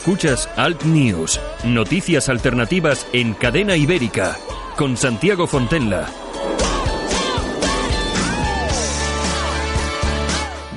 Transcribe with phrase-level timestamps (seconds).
[0.00, 4.34] Escuchas Alt News, noticias alternativas en cadena ibérica,
[4.74, 6.08] con Santiago Fontenla.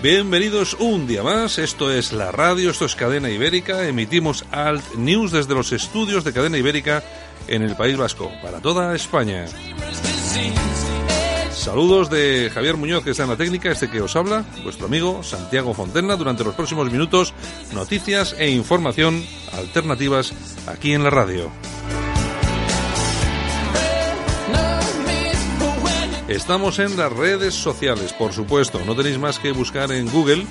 [0.01, 5.31] Bienvenidos un día más, esto es la radio, esto es Cadena Ibérica, emitimos Alt News
[5.31, 7.01] desde los estudios de Cadena Ibérica
[7.47, 9.45] en el País Vasco, para toda España.
[11.63, 15.23] Saludos de Javier Muñoz, que está en la técnica, este que os habla, vuestro amigo
[15.23, 16.17] Santiago Fontenla.
[16.17, 17.33] Durante los próximos minutos,
[17.71, 19.23] noticias e información
[19.53, 20.33] alternativas
[20.67, 21.49] aquí en la radio.
[26.27, 28.81] Estamos en las redes sociales, por supuesto.
[28.85, 30.45] No tenéis más que buscar en Google,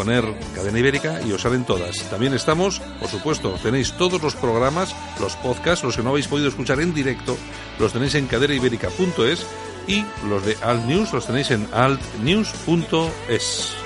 [0.00, 1.94] poner Cadena Ibérica y os salen todas.
[2.08, 6.48] También estamos, por supuesto, tenéis todos los programas, los podcasts, los que no habéis podido
[6.48, 7.36] escuchar en directo,
[7.78, 9.46] los tenéis en cadenaibérica.es
[9.86, 13.79] y los de Alt News los tenéis en altnews.es.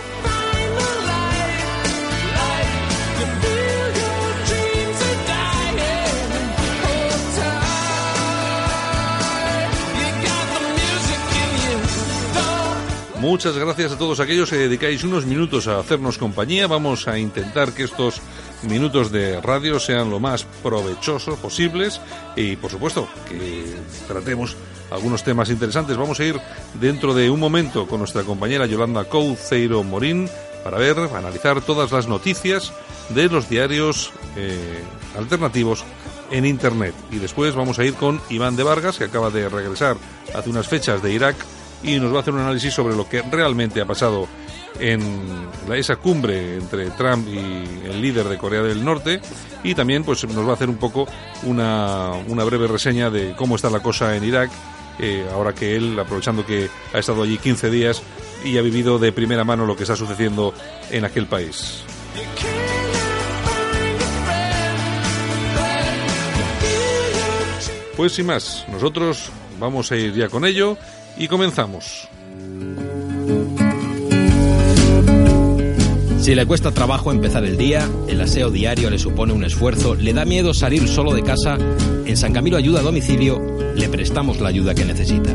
[13.25, 16.67] Muchas gracias a todos aquellos que dedicáis unos minutos a hacernos compañía.
[16.67, 18.21] Vamos a intentar que estos
[18.69, 22.03] minutos de radio sean lo más provechosos posibles
[22.37, 23.65] y, por supuesto, que
[24.07, 24.59] tratemos
[24.91, 25.97] algunos temas interesantes.
[25.97, 26.39] Vamos a ir
[26.79, 30.29] dentro de un momento con nuestra compañera Yolanda Couceiro Morín
[30.63, 32.75] para ver, analizar todas las noticias
[33.09, 34.83] de los diarios eh,
[35.17, 35.83] alternativos
[36.31, 36.95] en Internet.
[37.11, 39.97] Y después vamos a ir con Iván de Vargas, que acaba de regresar
[40.35, 41.37] hace unas fechas de Irak
[41.85, 44.27] y nos va a hacer un análisis sobre lo que realmente ha pasado
[44.81, 45.01] en
[45.69, 49.21] la, esa cumbre entre Trump y el líder de Corea del Norte
[49.63, 51.07] y también pues nos va a hacer un poco
[51.45, 54.51] una, una breve reseña de cómo está la cosa en Irak
[54.99, 58.03] eh, ahora que él, aprovechando que ha estado allí 15 días
[58.45, 60.55] y ha vivido de primera mano lo que está sucediendo
[60.91, 61.83] en aquel país.
[67.97, 70.77] Pues sin más, nosotros vamos a ir ya con ello
[71.17, 72.09] y comenzamos.
[76.21, 80.15] Si le cuesta trabajo empezar el día, el aseo diario le supone un esfuerzo, le
[80.15, 81.59] da miedo salir solo de casa,
[82.07, 85.35] en San Camilo Ayuda a Domicilio le prestamos la ayuda que necesita.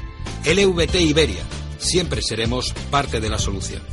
[0.43, 1.43] LVT Iberia,
[1.77, 3.83] siempre seremos parte de la solución.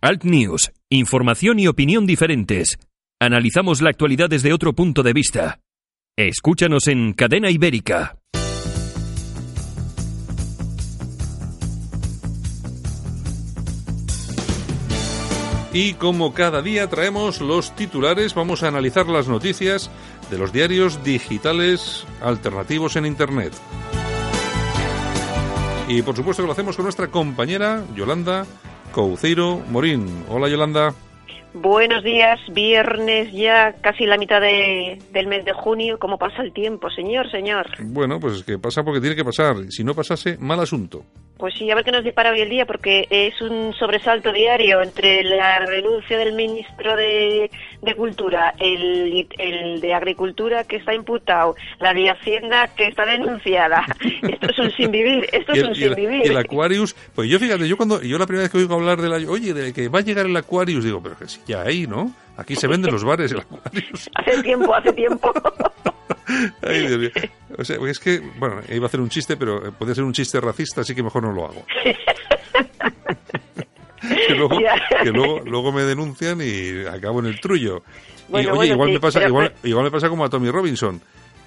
[0.00, 2.78] Alt News, información y opinión diferentes.
[3.20, 5.58] Analizamos la actualidad desde otro punto de vista.
[6.16, 8.18] Escúchanos en Cadena Ibérica.
[15.72, 19.90] Y como cada día traemos los titulares, vamos a analizar las noticias
[20.30, 23.52] de los diarios digitales alternativos en Internet.
[25.88, 28.44] Y por supuesto que lo hacemos con nuestra compañera Yolanda
[28.92, 30.24] Couceiro Morín.
[30.28, 30.92] Hola Yolanda.
[31.54, 35.98] Buenos días, viernes ya casi la mitad de, del mes de junio.
[35.98, 37.66] ¿Cómo pasa el tiempo, señor, señor?
[37.82, 39.56] Bueno, pues es que pasa porque tiene que pasar.
[39.70, 41.04] Si no pasase, mal asunto.
[41.38, 44.80] Pues sí, a ver qué nos depara hoy el día, porque es un sobresalto diario
[44.80, 47.50] entre la renuncia del ministro de,
[47.94, 53.84] Cultura, el, el, de Agricultura que está imputado, la de Hacienda que está denunciada.
[54.22, 56.22] Esto es un sin vivir, esto es un sin vivir.
[56.24, 59.00] Y el Aquarius, pues yo fíjate, yo cuando yo la primera vez que oigo hablar
[59.00, 61.62] de la, oye, de que va a llegar el Aquarius, digo, pero que sí, ya
[61.62, 62.12] ahí, ¿no?
[62.36, 64.10] Aquí se venden los bares el Aquarius.
[64.14, 65.32] hace tiempo, hace tiempo.
[66.62, 67.10] Ay, Dios mío.
[67.58, 70.40] O sea, es que, bueno, iba a hacer un chiste, pero puede ser un chiste
[70.40, 71.64] racista, así que mejor no lo hago.
[74.26, 74.58] que, luego,
[75.02, 77.82] que luego, luego, me denuncian y acabo en el trullo.
[78.28, 81.00] y, oye, igual, me pasa, igual, igual, me pasa como a Tommy Robinson.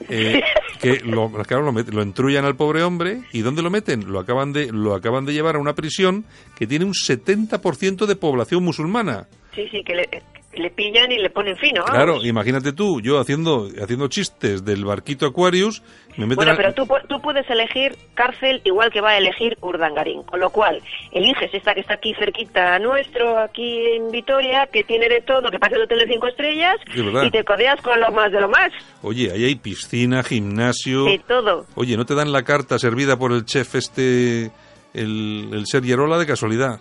[0.08, 0.42] Eh,
[0.80, 4.10] que lo, claro, lo, lo, entrullan al pobre hombre y ¿dónde lo meten?
[4.10, 6.24] Lo acaban de, lo acaban de llevar a una prisión
[6.58, 9.28] que tiene un 70% de población musulmana.
[9.54, 10.10] Sí, sí, que le,
[10.54, 11.82] le pillan y le ponen fino.
[11.84, 11.92] vamos.
[11.96, 15.82] Claro, imagínate tú, yo haciendo haciendo chistes del barquito Aquarius,
[16.18, 19.58] me meten Bueno, a- pero tú, tú puedes elegir cárcel igual que va a elegir
[19.62, 20.82] Urdangarín, con lo cual
[21.12, 25.60] eliges esta que está aquí cerquita nuestro, aquí en Vitoria, que tiene de todo, que
[25.60, 28.50] parece el hotel de cinco estrellas, Es y te codeas con lo más de lo
[28.50, 28.72] más,
[29.04, 31.06] Oye, ahí hay piscina, gimnasio.
[31.06, 31.68] de todo.
[31.76, 34.52] Oye, ¿no te dan la carta servida por el chef este,
[34.94, 36.80] el, el Sergierola de casualidad?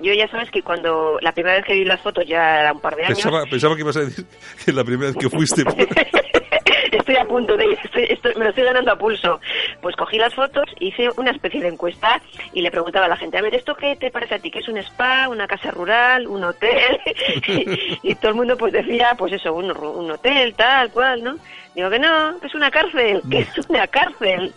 [0.00, 2.80] Yo ya sabes que cuando la primera vez que vi las fotos ya era un
[2.80, 3.18] par de años.
[3.18, 4.24] Pensaba, pensaba que ibas a decir
[4.64, 5.64] que la primera vez que fuiste...
[5.64, 5.74] por-
[6.92, 9.40] estoy a punto de ir, estoy- estoy- me lo estoy ganando a pulso.
[9.80, 12.20] Pues cogí las fotos, hice una especie de encuesta
[12.52, 14.50] y le preguntaba a la gente, a ver, ¿esto qué te parece a ti?
[14.50, 16.98] ¿Que es un spa, una casa rural, un hotel?
[17.46, 21.36] y, y todo el mundo pues decía, pues eso, un, un hotel, tal, cual, ¿no?
[21.74, 24.52] Digo que no, que es una cárcel, que es una cárcel.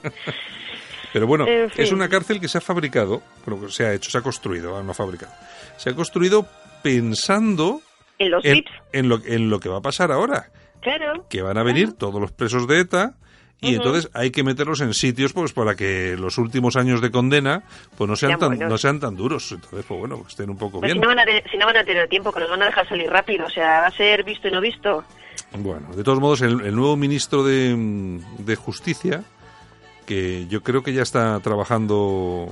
[1.13, 1.83] Pero bueno, En fin.
[1.83, 4.93] es una cárcel que se ha fabricado, bueno, se ha hecho, se ha construido, no
[4.93, 5.31] fabricado.
[5.77, 6.45] Se ha construido
[6.81, 7.81] pensando
[8.19, 10.51] En los en, lo, en lo que va a pasar ahora.
[10.81, 11.25] claro.
[11.29, 13.13] que van a venir todos los presos de ETA
[13.61, 17.63] y entonces hay que meterlos en sitios pues para que los últimos años de condena
[17.97, 20.81] pues no sean tan no sean tan duros entonces pues bueno que estén un poco
[20.81, 22.49] Pues si, bien no van a tener, si no van a tener tiempo, que los
[22.49, 25.05] van a dejar salir rápido, o sea, va a ser visto y no visto.
[25.57, 29.23] bueno de todos modos el, el nuevo ministro de, de justicia
[30.03, 32.47] que yo creo que ya está trabajando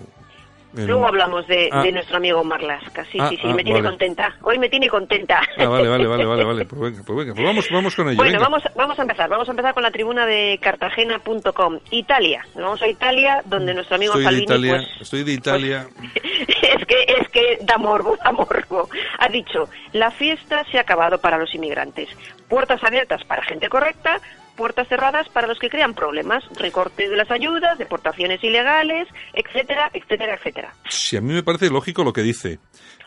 [0.75, 1.81] en- Luego hablamos de, Ah.
[1.83, 3.03] de nuestro amigo Marlasca.
[3.11, 3.89] Sí, Ah, sí, sí, ah, me tiene vale.
[3.89, 4.33] contenta.
[4.41, 5.41] Hoy me tiene contenta.
[5.57, 8.15] ah vale vale vale vale vale pues venga pues venga pues vamos vamos con ello
[8.15, 8.43] Bueno, venga.
[8.45, 9.29] vamos, vamos a empezar.
[9.29, 11.79] Vamos a empezar con la tribuna de cartagena.com.
[11.89, 12.45] Italia.
[12.55, 14.43] Nos vamos a Italia, donde nuestro amigo estoy de.
[14.43, 15.87] Italia pues, estoy de Italia
[16.47, 18.89] es que es que da morbo, da morbo.
[19.19, 22.07] Ha dicho, la fiesta se ha acabado para los inmigrantes.
[22.47, 24.21] Puertas abiertas para gente correcta,
[24.61, 30.35] puertas cerradas para los que crean problemas, recortes de las ayudas, deportaciones ilegales, etcétera, etcétera,
[30.35, 30.73] etcétera.
[30.87, 32.59] si a mí me parece lógico lo que dice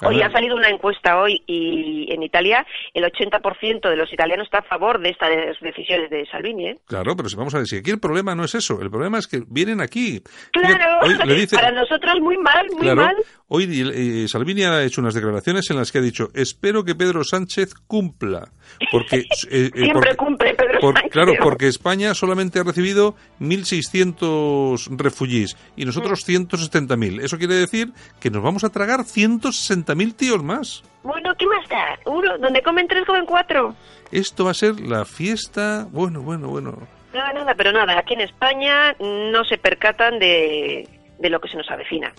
[0.02, 4.12] A Hoy ver, ha salido una encuesta hoy y en Italia el 80% de los
[4.12, 5.30] italianos está a favor de estas
[5.60, 6.76] decisiones de Salvini, ¿eh?
[6.88, 9.18] Claro, pero si vamos a ver, si aquí el problema no es eso, el problema
[9.18, 10.20] es que vienen aquí.
[10.52, 13.16] Claro, Hoy le dice, para nosotros muy mal, muy claro, mal.
[13.46, 13.64] hoy
[13.94, 17.74] eh, Salvini ha hecho unas declaraciones en las que ha dicho, espero que Pedro Sánchez
[17.86, 18.48] cumpla,
[18.90, 20.54] porque eh, eh, Siempre porque- cumple
[20.92, 26.46] por- claro, porque España solamente ha recibido 1.600 refugiés y nosotros Mm.
[26.46, 27.20] 170.000.
[27.20, 30.82] Eso quiere decir que nos vamos a tragar 160.000 tíos más.
[31.02, 31.98] Bueno, ¿qué más da?
[32.06, 33.74] Uno, donde comen tres, comen cuatro.
[34.10, 35.86] Esto va a ser la fiesta.
[35.90, 36.78] Bueno, bueno, bueno.
[37.12, 40.88] Nada, nada, pero nada, aquí en España no se percatan de,
[41.18, 42.12] de lo que se nos avecina.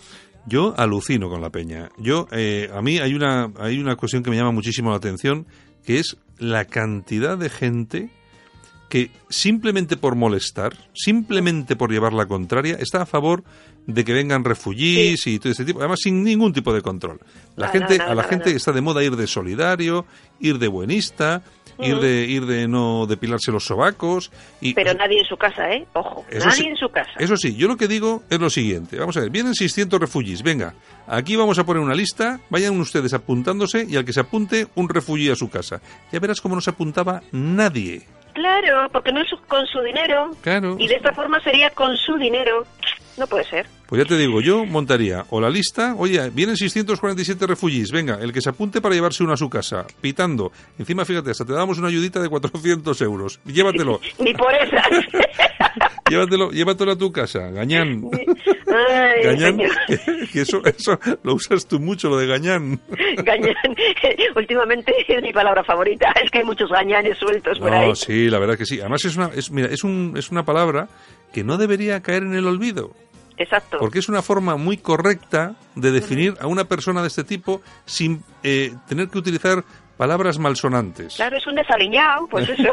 [0.45, 1.89] Yo alucino con la peña.
[1.97, 5.47] Yo, eh, a mí hay una, hay una cuestión que me llama muchísimo la atención,
[5.83, 8.09] que es la cantidad de gente
[8.89, 13.43] que simplemente por molestar, simplemente por llevar la contraria, está a favor
[13.87, 17.19] de que vengan refugiés y todo este tipo, además sin ningún tipo de control.
[17.55, 20.05] La gente, a la gente está de moda ir de solidario,
[20.39, 21.43] ir de buenista,
[21.79, 25.85] ir de ir de no depilarse los sobacos y Pero nadie en su casa, ¿eh?
[25.93, 27.11] Ojo, eso nadie sí, en su casa.
[27.19, 28.97] Eso sí, yo lo que digo es lo siguiente.
[28.97, 30.41] Vamos a ver, vienen 600 refugiés.
[30.41, 30.73] Venga,
[31.07, 32.39] aquí vamos a poner una lista.
[32.49, 35.81] Vayan ustedes apuntándose y al que se apunte, un refugié a su casa.
[36.11, 38.03] Ya verás cómo no se apuntaba nadie.
[38.35, 40.31] Claro, porque no es con su dinero.
[40.41, 40.75] Claro.
[40.77, 42.65] Y de esta forma sería con su dinero.
[43.17, 43.65] No puede ser.
[43.87, 48.33] Pues ya te digo, yo montaría o la lista, oye, vienen 647 refugiés, venga, el
[48.33, 50.51] que se apunte para llevarse uno a su casa, pitando.
[50.77, 53.39] Encima, fíjate, hasta te damos una ayudita de 400 euros.
[53.45, 54.85] Llévatelo, Ni por esas.
[56.09, 58.03] llévatelo, llévatelo a tu casa, gañán.
[58.67, 62.79] Ay, Gañán, que, que eso, eso lo usas tú mucho, lo de gañán.
[63.23, 63.55] Gañán.
[64.35, 66.11] Últimamente es mi palabra favorita.
[66.23, 67.87] Es que hay muchos gañanes sueltos por ahí.
[67.87, 68.79] No, sí, la verdad que sí.
[68.79, 70.89] Además es una, es, mira, es, un, es una palabra
[71.31, 72.91] que no debería caer en el olvido,
[73.37, 73.77] Exacto.
[73.79, 78.23] porque es una forma muy correcta de definir a una persona de este tipo sin
[78.43, 79.63] eh, tener que utilizar
[79.97, 81.15] palabras malsonantes.
[81.15, 82.71] Claro, es un desaliñado, pues eso.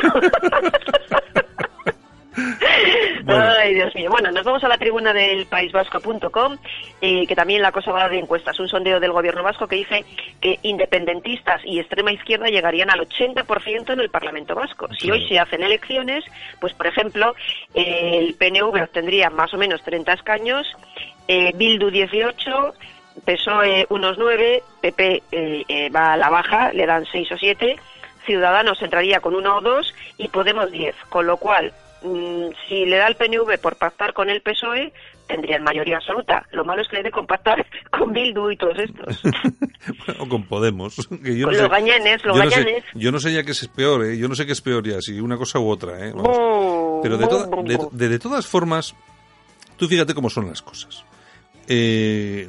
[3.24, 3.44] Bueno.
[3.60, 4.10] Ay, Dios mío.
[4.10, 6.56] Bueno, nos vamos a la tribuna del paisvasco.com,
[7.00, 8.58] eh, que también la cosa va de encuestas.
[8.58, 10.04] Un sondeo del gobierno vasco que dice
[10.40, 14.88] que independentistas y extrema izquierda llegarían al 80% en el Parlamento vasco.
[14.94, 15.20] Si Claro.
[15.20, 16.24] hoy se hacen elecciones,
[16.60, 17.34] pues por ejemplo,
[17.74, 20.66] eh, el PNV obtendría más o menos 30 escaños,
[21.28, 22.74] eh, Bildu 18,
[23.24, 27.76] PSOE unos 9, PP eh, eh, va a la baja, le dan 6 o 7,
[28.26, 31.72] Ciudadanos entraría con uno o dos y Podemos 10, con lo cual,
[32.68, 34.92] si le da el PNV por pactar con el PSOE,
[35.26, 36.46] tendrían mayoría absoluta.
[36.52, 39.22] Lo malo es que le dé con pactar con Bildu y todos estos.
[40.18, 40.96] o con Podemos.
[41.22, 43.42] que yo Con no los sé- gañanes, los yo no sé- yo no sé ya
[43.44, 44.18] qué es peor, ¿eh?
[44.18, 46.12] Yo no sé qué es peor ya, si una cosa u otra, ¿eh?
[47.02, 48.94] Pero de, toda- de, de- de todas formas,
[49.76, 51.04] tú fíjate cómo son las cosas.
[51.68, 52.48] Eh,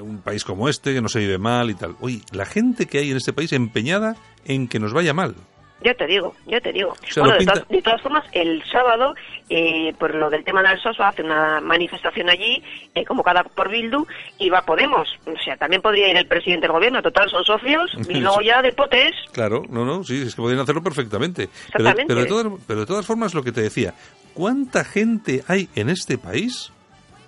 [0.00, 1.94] un país como este, que no se vive mal y tal.
[2.00, 5.34] Oye, la gente que hay en este país empeñada en que nos vaya mal.
[5.80, 6.94] Yo te digo, yo te digo.
[7.16, 9.14] bueno, de, todas, de todas formas, el sábado,
[9.48, 12.62] eh, por lo del tema del SOS, va a hacer una manifestación allí,
[12.94, 14.04] eh, convocada por Bildu,
[14.38, 15.08] y va Podemos.
[15.24, 18.60] O sea, también podría ir el presidente del gobierno, total, son socios, y luego ya
[18.60, 21.44] de potes, Claro, no, no, sí, es que podrían hacerlo perfectamente.
[21.44, 22.06] Exactamente.
[22.08, 23.94] pero, de todas, pero de todas formas, lo que te decía,
[24.34, 26.72] ¿cuánta gente hay en este país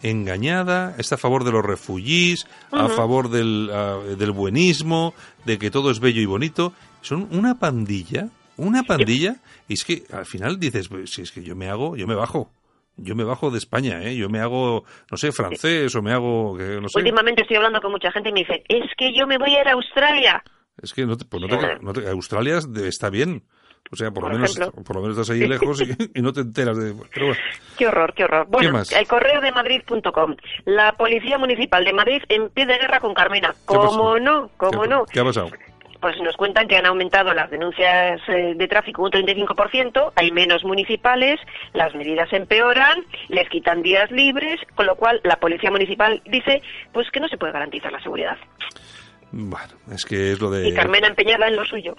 [0.02, 5.14] engañada, está a favor de los refugiés, a favor del, ah, del buenismo,
[5.44, 6.72] de que todo es bello y bonito?
[7.00, 8.28] Son una pandilla,
[8.60, 9.36] una pandilla,
[9.68, 12.14] y es que al final dices, pues, si es que yo me hago, yo me
[12.14, 12.50] bajo.
[12.96, 14.14] Yo me bajo de España, ¿eh?
[14.16, 16.98] Yo me hago, no sé, francés o me hago, que, no sé.
[16.98, 19.62] últimamente estoy hablando con mucha gente y me dicen, es que yo me voy a
[19.62, 20.42] ir a Australia.
[20.82, 23.42] Es que no te, pues no te- no te- Australia está bien.
[23.92, 24.82] O sea, por, Por lo menos ejemplo.
[24.84, 25.84] por lo menos estás ahí lejos y,
[26.18, 26.94] y no te enteras de...
[27.14, 27.40] Pero bueno,
[27.78, 28.46] Qué horror, qué horror.
[28.48, 28.92] Bueno, más?
[28.92, 30.36] el correo de Madrid.com.
[30.66, 33.54] La Policía Municipal de Madrid en pie de guerra con Carmena.
[33.64, 34.50] ¿Cómo no?
[34.58, 35.04] ¿Cómo ¿qué, no?
[35.06, 35.50] ¿Qué ha pasado?
[36.00, 40.64] Pues nos cuentan que han aumentado las denuncias eh, de tráfico un 35%, hay menos
[40.64, 41.38] municipales,
[41.74, 47.10] las medidas empeoran, les quitan días libres, con lo cual la Policía Municipal dice pues
[47.10, 48.36] que no se puede garantizar la seguridad.
[49.32, 50.68] Bueno, es que es lo de...
[50.70, 51.94] Y Carmena empeñada en lo suyo.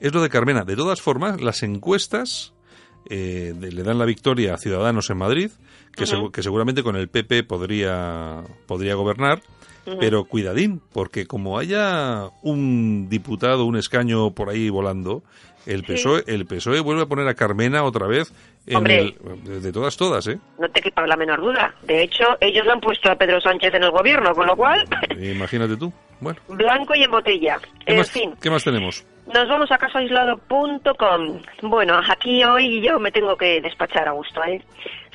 [0.00, 0.62] Es lo de Carmena.
[0.64, 2.54] De todas formas, las encuestas
[3.10, 5.50] eh, de- le dan la victoria a Ciudadanos en Madrid,
[5.96, 9.40] que, que seguramente con el PP podría, podría gobernar,
[10.00, 15.22] pero cuidadín, porque como haya un diputado, un escaño por ahí volando,
[15.66, 18.32] el PSOE, el PSOE vuelve a poner a Carmena otra vez
[18.66, 19.14] en Hombre.
[19.46, 20.38] el, de todas, todas, ¿eh?
[20.60, 21.74] No te quepa la menor duda.
[21.82, 24.84] De hecho, ellos le han puesto a Pedro Sánchez en el gobierno, con lo cual,
[25.20, 25.92] Imagínate tú.
[26.20, 27.58] Bueno, blanco y en botella.
[27.84, 28.32] ¿qué, En más, fin.
[28.40, 29.04] ¿qué más tenemos?
[29.26, 31.40] Nos vamos a casoaislado.com.
[31.62, 34.62] Bueno, aquí hoy yo me tengo que despachar a gusto, ¿eh?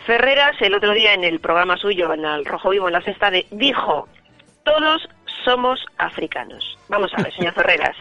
[0.06, 3.32] Ferreras, el otro día en el programa suyo, en el Rojo Vivo, en la Sexta,
[3.32, 4.08] de, dijo,
[4.64, 5.08] todos
[5.44, 6.78] somos africanos.
[6.90, 7.96] Vamos a ver, señor Ferreras.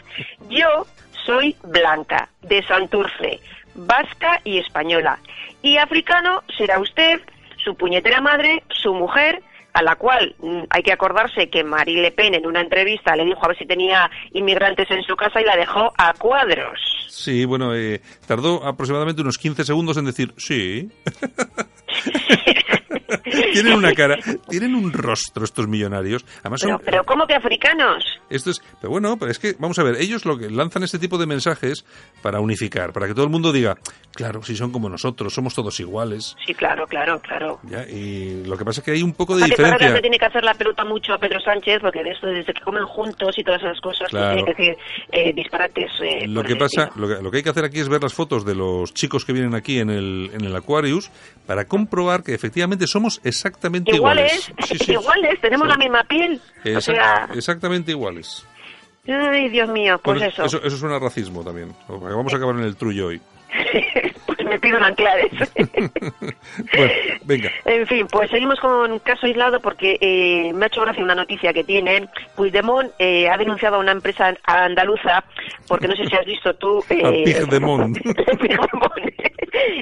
[0.48, 0.86] Yo
[1.24, 3.40] soy blanca, de Santurce,
[3.74, 5.18] vasca y española.
[5.62, 7.20] Y africano será usted,
[7.62, 12.10] su puñetera madre, su mujer, a la cual mm, hay que acordarse que Marie Le
[12.10, 15.44] Pen en una entrevista le dijo a ver si tenía inmigrantes en su casa y
[15.44, 16.80] la dejó a cuadros.
[17.08, 20.90] Sí, bueno, eh, tardó aproximadamente unos 15 segundos en decir sí.
[23.52, 24.16] tienen una cara,
[24.48, 26.24] tienen un rostro estos millonarios.
[26.40, 28.04] Además son, Pero, pero ¿cómo que africanos?
[28.28, 30.98] esto es, pero bueno, pero es que vamos a ver, ellos lo que lanzan este
[30.98, 31.84] tipo de mensajes
[32.22, 33.76] para unificar, para que todo el mundo diga,
[34.14, 36.36] claro, si son como nosotros, somos todos iguales.
[36.46, 37.58] Sí, claro, claro, claro.
[37.64, 39.90] Ya, y lo que pasa es que hay un poco de que diferencia.
[39.90, 42.60] le tiene que hacer la pelota mucho a Pedro Sánchez, porque de esto, desde que
[42.62, 44.36] comen juntos y todas esas cosas, Claro.
[44.44, 44.76] tiene que decir
[45.12, 45.90] eh, disparates.
[46.02, 48.14] eh, Lo que pasa, lo que, lo que hay que hacer aquí es ver las
[48.14, 51.10] fotos de los chicos que vienen aquí en el, en el Aquarius
[51.46, 54.68] para comprobar que efectivamente somos exactamente Iguales, iguales.
[54.78, 54.92] Sí, sí.
[54.92, 55.70] iguales, tenemos Sí.
[55.72, 56.40] la misma piel.
[56.64, 58.44] O Exact- sea, exactamente iguales.
[59.08, 60.44] ay, Dios mío, pues Bueno, eso.
[60.44, 60.62] eso.
[60.62, 61.74] Eso suena racismo también.
[61.88, 63.20] Vamos a acabar en el trullo hoy.
[64.50, 65.32] me pido anclares.
[66.76, 66.92] Bueno,
[67.24, 67.50] venga.
[67.64, 71.52] En fin, pues seguimos con caso aislado porque eh, me ha hecho gracia una noticia
[71.52, 72.08] que tiene.
[72.36, 75.24] Puigdemont eh, ha denunciado a una empresa andaluza
[75.68, 76.84] porque no sé si has visto tú...
[76.90, 77.02] Eh,
[77.36, 77.46] A.
[77.46, 77.96] Puigdemont.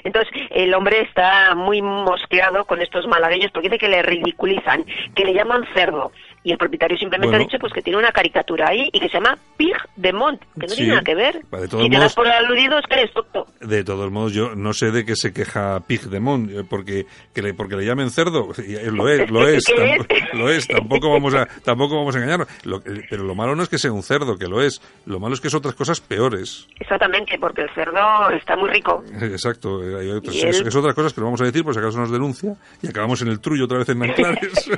[0.04, 4.84] Entonces, el hombre está muy mosqueado con estos malagueños porque dice que le ridiculizan,
[5.14, 6.12] que le llaman cerdo.
[6.44, 7.44] Y el propietario simplemente Bueno.
[7.44, 10.40] ha dicho pues que tiene una caricatura ahí y que se llama Pig de Mont,
[10.58, 10.76] que no Sí.
[10.76, 11.34] tiene nada que ver.
[11.50, 13.46] De todos si te modos- das por aludido es que eres tonto.
[13.60, 17.54] De todos modos, yo no sé de qué se queja Pigdemont, eh, porque que le,
[17.54, 20.34] porque le llamen cerdo, y, eh, lo es, lo es, ¿Qué tam- es?
[20.38, 22.48] lo es, tampoco vamos a, tampoco vamos a engañarnos.
[22.64, 25.18] Lo que- pero lo malo no es que sea un cerdo, que lo es, lo
[25.20, 26.66] malo es que es otras cosas peores.
[26.78, 29.02] Exactamente, porque el cerdo está muy rico.
[29.20, 31.74] Exacto, eh, hay otras, Y es, es otras cosas que no vamos a decir por
[31.74, 34.70] si acaso nos denuncia y acabamos en el trullo otra vez en Nanclares.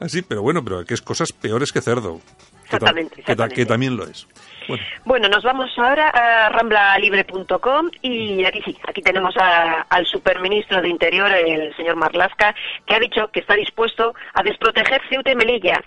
[0.00, 2.20] Así, pero bueno, pero que es cosas peores que cerdo.
[2.64, 3.54] Exactamente, que ta- exactamente.
[3.56, 4.26] que también lo es.
[4.68, 10.80] Bueno, Bueno, nos vamos ahora a ramblalibre.com y aquí sí, aquí tenemos a- al superministro
[10.80, 12.54] de Interior, el señor Marlasca,
[12.86, 15.82] que ha dicho que está dispuesto a desproteger Ceuta y Melilla.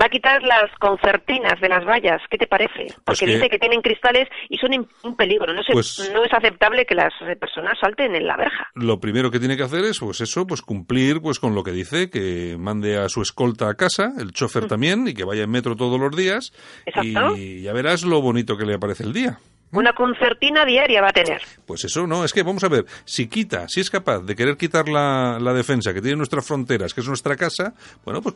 [0.00, 2.94] Va a quitar las concertinas de las vallas, ¿qué te parece?
[3.04, 5.52] Porque que- dice que tienen cristales y son un peligro.
[5.54, 8.68] No, se- Pues- no es aceptable que las eh, personas salten en la verja.
[8.74, 11.70] lo primero que tiene que hacer es, pues eso, pues cumplir pues con lo que
[11.72, 15.50] dice, que mande a su escolta a casa, el chofer también, y que vaya en
[15.50, 16.52] metro todos los días,
[16.84, 17.36] Exacto.
[17.36, 19.38] y ya verás lo bonito que le aparece el día.
[19.72, 21.42] Una concertina diaria va a tener.
[21.66, 24.56] Pues eso, no, es que vamos a ver, si quita, si es capaz de querer
[24.56, 28.34] quitar la, la defensa que tiene nuestras fronteras, que es nuestra casa, bueno, pues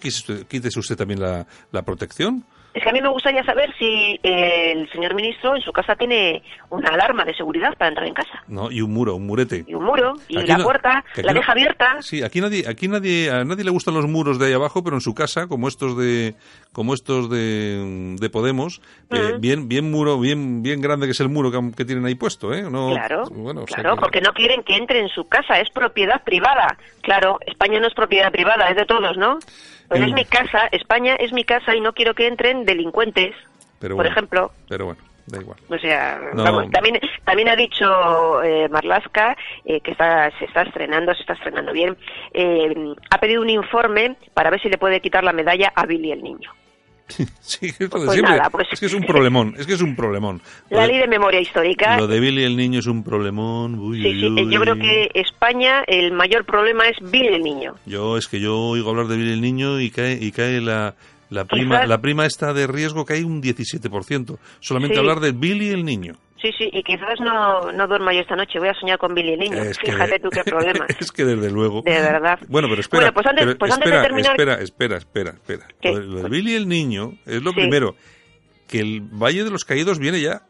[0.49, 2.45] quítese usted, también la, la protección.
[2.73, 5.97] Es que a mí me gustaría saber si eh, el señor ministro en su casa
[5.97, 8.45] tiene una alarma de seguridad para entrar en casa.
[8.47, 9.65] No, y un muro, un murete.
[9.67, 11.97] Y un muro, y Aquí la no- puerta, la no- deja abierta.
[12.00, 14.97] Sí, aquí nadie, aquí nadie, a nadie le gustan los muros de ahí abajo, pero
[14.97, 16.37] en su casa, como estos de,
[16.73, 21.29] como estos de, de Podemos, eh, bien, bien muro, bien, bien grande que es el
[21.29, 22.62] muro que, que tienen ahí puesto, ¿eh?
[22.71, 25.59] No, Claro, bueno, o sea claro, que- porque no quieren que entre en su casa,
[25.59, 26.79] es propiedad privada.
[27.03, 29.41] Claro, España no es propiedad privada, es de todos, ¿no?
[29.97, 33.35] El- es mi casa, España es mi casa y no quiero que entren delincuentes,
[33.78, 34.52] pero por bueno, ejemplo.
[34.68, 35.59] Pero bueno, da igual.
[35.68, 36.44] O sea, No.
[36.44, 41.32] vamos, también, también ha dicho eh, Marlaska eh, que está, se está estrenando, se está
[41.35, 41.97] estrenando bien.
[42.32, 42.75] Eh,
[43.11, 46.23] ha pedido un informe para ver si le puede quitar la medalla a Billy el
[46.23, 46.50] niño.
[47.40, 48.37] Sí, es lo de Pues siempre.
[48.37, 50.40] nada, pues- Es que es un problemón, es que es un problemón.
[50.71, 51.99] La ley de memoria histórica.
[51.99, 53.79] Lo de Billy el niño es un problemón.
[53.79, 57.75] uy, Sí, sí, uy, yo creo que España el mayor problema es Billy el niño.
[57.87, 60.95] Yo es que yo oigo hablar de Billy el niño y cae y cae la
[61.31, 64.38] la prima Quizás- la prima esta de riesgo cae un 17%.
[64.59, 65.00] Solamente Sí.
[65.00, 66.14] hablar de Billy el niño.
[66.42, 69.35] Sí, sí, y quizás no, no duerma yo esta noche, voy a soñar con Billy
[69.35, 69.59] el niño.
[69.62, 70.87] Es que- Fíjate tú qué problema.
[70.99, 71.82] es que desde luego.
[71.82, 72.38] De verdad.
[72.49, 73.00] Bueno, pero espera.
[73.11, 75.66] Bueno, pues antes- pero pues antes de espera, terminar- espera, espera, espera, espera.
[75.82, 75.92] ¿Qué?
[75.92, 77.56] Lo de, de Billy el niño es lo Sí.
[77.61, 77.94] primero.
[78.68, 80.42] Que el Valle de los Caídos viene ya.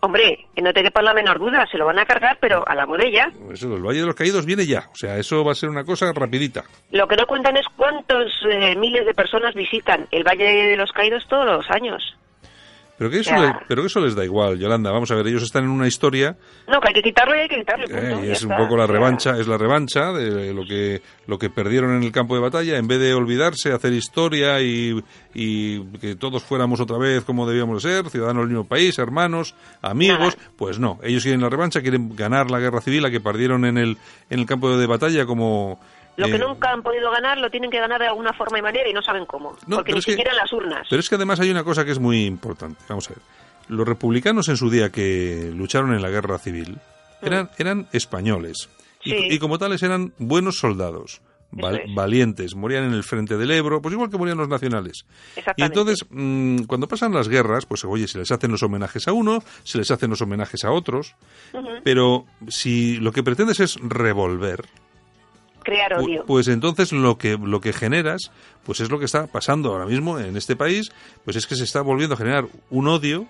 [0.00, 2.74] Hombre, que no te quepa la menor duda, se lo van a cargar, pero a
[2.76, 3.32] la bodella.
[3.52, 4.88] Eso, el Valle de los Caídos viene ya.
[4.92, 6.62] O sea, eso va a ser una cosa rapidita.
[6.92, 10.92] Lo que no cuentan es cuántos eh, miles de personas visitan el Valle de los
[10.92, 12.02] Caídos todos los años.
[12.98, 13.40] Pero que, eso Ya.
[13.40, 14.90] les, pero que eso les da igual, Yolanda.
[14.90, 16.36] Vamos a ver, ellos están en una historia
[16.66, 17.84] No, que hay que quitarlo y hay que quitarlo.
[17.88, 21.48] eh, y es un poco la revancha, es la revancha de lo que lo que
[21.48, 22.76] perdieron en el campo de batalla.
[22.76, 25.00] En vez de olvidarse, hacer historia y,
[25.34, 29.54] y que todos fuéramos otra vez como debíamos de ser, ciudadanos del mismo país, hermanos,
[29.80, 30.98] amigos, pues no.
[31.02, 33.96] Ellos quieren la revancha, quieren ganar la guerra civil, la que perdieron en el
[34.30, 35.78] en el campo de batalla como
[36.18, 38.62] Lo que eh, nunca han podido ganar lo tienen que ganar de alguna forma y
[38.62, 39.56] manera y no saben cómo.
[39.66, 40.86] No, porque ni que- siquiera en las urnas.
[40.90, 42.82] Pero es que además hay una cosa que es muy importante.
[42.88, 43.22] Vamos a ver.
[43.68, 46.78] Los republicanos en su día que lucharon en la guerra civil
[47.22, 48.68] eran, eran españoles.
[49.04, 49.16] Y, Mm.
[49.16, 49.26] Sí.
[49.30, 51.20] y como tales eran buenos soldados.
[51.50, 51.94] val- Eso es.
[51.94, 55.06] valientes, morían en el frente del Ebro, pues igual que morían los nacionales.
[55.56, 59.12] Y entonces, mm, cuando pasan las guerras, pues oye, se les hacen los homenajes a
[59.12, 61.14] uno, se les hacen los homenajes a otros,
[61.84, 64.66] pero si lo que pretendes es revolver,
[65.68, 66.24] Crear Pu- odio.
[66.26, 68.30] Pues entonces lo que lo que generas,
[68.64, 70.90] pues es lo que está pasando ahora mismo en este país,
[71.24, 73.26] pues es que se está volviendo a generar un odio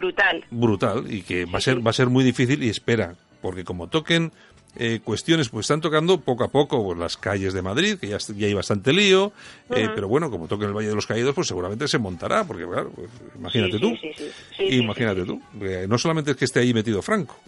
[0.00, 0.44] Brutal.
[0.50, 3.88] brutal y que va a ser va a ser muy difícil y espera, porque como
[3.88, 4.32] toquen
[4.76, 8.18] eh, cuestiones, pues están tocando poco a poco pues, las calles de Madrid, que ya,
[8.18, 9.30] ya hay bastante lío,
[9.70, 12.64] eh, pero bueno, como toquen el Valle de los Caídos, pues seguramente se montará, porque
[12.66, 14.10] claro, pues, imagínate Sí, tú, sí,
[14.56, 15.40] sí, imagínate tú,
[15.88, 17.38] no solamente es que esté ahí metido Franco,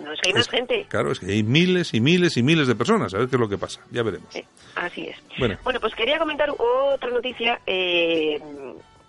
[0.00, 0.86] No, es que hay más es- gente.
[0.88, 3.40] claro, es que hay miles y miles y miles de personas, a ver qué es
[3.40, 4.28] lo que pasa, ya veremos.
[4.32, 4.44] Sí,
[4.76, 5.16] así es.
[5.38, 5.58] Bueno.
[5.80, 8.40] pues quería comentar otra noticia eh,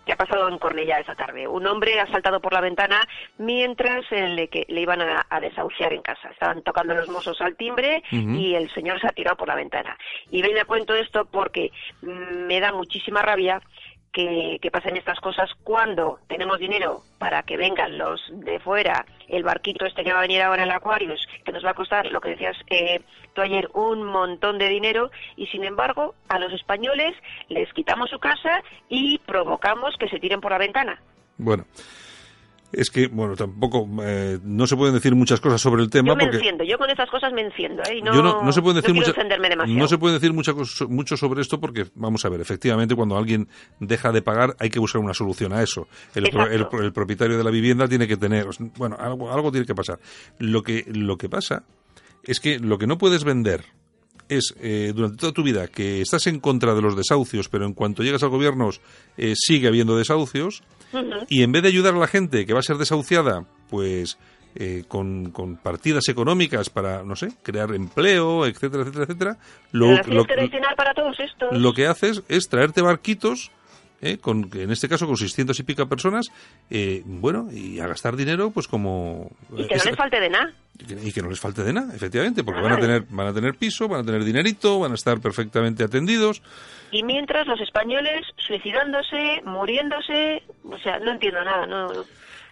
[0.06, 1.48] que ha pasado en Cornellá esa tarde.
[1.48, 5.94] Un hombre ha saltado por la ventana mientras le, que, le iban a, a desahuciar
[5.94, 6.30] en casa.
[6.30, 9.96] Estaban tocando los mozos al timbre y el señor se ha tirado por la ventana.
[10.32, 13.62] Y ven a cuento esto porque me da muchísima rabia
[14.12, 19.44] que, que pasen estas cosas cuando tenemos dinero para que vengan los de fuera, el
[19.44, 22.20] barquito este que va a venir ahora el Aquarius, que nos va a costar, lo
[22.20, 23.02] que decías eh,
[23.34, 27.16] tú ayer, un montón de dinero, y sin embargo a los españoles
[27.50, 31.02] les quitamos su casa y provocamos que se tiren por la ventana.
[31.38, 31.66] Bueno,
[32.74, 36.16] es que, bueno, tampoco, eh, no se pueden decir muchas cosas sobre el tema Yo
[36.16, 36.38] me porque...
[36.38, 37.98] enciendo, yo con estas cosas me enciendo, ¿eh?
[37.98, 39.68] Y no, yo no, no se puede decir mucha- demasiado.
[39.68, 40.54] no se puede decir mucha
[40.88, 43.48] mucho sobre esto porque vamos a ver efectivamente cuando alguien
[43.80, 47.38] deja de pagar hay que buscar una solución a eso el, pro- el, el propietario
[47.38, 50.00] de la vivienda tiene que tener bueno algo, algo tiene que pasar
[50.40, 51.64] lo que lo que pasa
[52.24, 53.66] es que lo que no puedes vender
[54.30, 57.74] es eh, durante toda tu vida que estás en contra de los desahucios pero en
[57.74, 58.70] cuanto llegas al gobierno
[59.18, 60.64] eh, sigue habiendo desahucios
[61.30, 64.18] Y en vez de ayudar a la gente que va a ser desahuciada, pues
[64.56, 69.38] eh, con, con partidas económicas para, no sé, crear empleo, etcétera, etcétera, etcétera,
[69.72, 71.58] lo, lo, destinar para todos estos.
[71.58, 73.52] lo que haces es traerte barquitos,
[74.02, 76.28] eh, con, en este caso con 600 y pico personas,
[76.70, 79.30] eh, bueno, y a gastar dinero, pues como...
[79.56, 80.52] y que no es- les falte de nada.
[80.80, 83.04] y que- y que no les falte de nada, efectivamente, porque Ah, van a tener
[83.10, 86.42] van a tener piso, van a tener dinerito, van a estar perfectamente atendidos.
[86.92, 91.88] Y mientras los españoles suicidándose, muriéndose, o sea, no entiendo nada, no,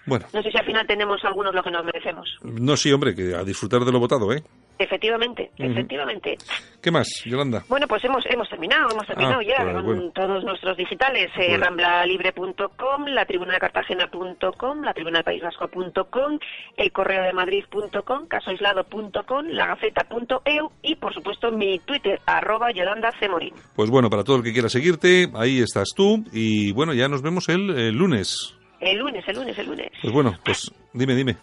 [0.05, 2.37] Bueno, no sé si al final tenemos algunos lo que nos merecemos.
[2.43, 4.43] no sí, hombre, que a disfrutar de lo votado, ¿eh?
[4.81, 6.37] Efectivamente, efectivamente.
[6.81, 7.63] ¿Qué más, Yolanda?
[7.67, 10.11] Bueno, pues hemos hemos terminado, hemos terminado Ah, ya pues, con bueno.
[10.15, 16.39] todos nuestros digitales, eh, Pues- ramblalibre.com, la tribuna de Cartagena.com, la tribuna del País Vasco.com,
[16.77, 23.27] el correo de Madrid.com, casoaislado.com, la gaceta.eu y, por supuesto, mi Twitter, arroba Yolanda C.
[23.27, 23.53] Morín.
[23.75, 27.21] Pues bueno, para todo el que quiera seguirte, ahí estás tú y bueno, ya nos
[27.21, 28.55] vemos el, el lunes.
[28.79, 29.91] El lunes, el lunes, el lunes.
[30.01, 31.35] Pues bueno, pues dime, dime.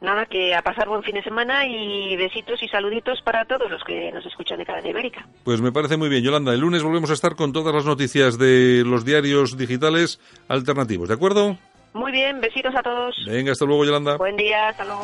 [0.00, 3.82] Nada, que a pasar buen fin de semana y besitos y saluditos para todos los
[3.82, 5.26] que nos escuchan de Cadena Ibérica.
[5.42, 6.52] Pues me parece muy bien, Yolanda.
[6.52, 11.14] El lunes volvemos a estar con todas las noticias de los diarios digitales alternativos, ¿de
[11.14, 11.56] acuerdo?
[11.94, 13.16] Muy bien, besitos a todos.
[13.26, 14.18] Venga, hasta luego, Yolanda.
[14.18, 15.02] Buen día, hasta luego.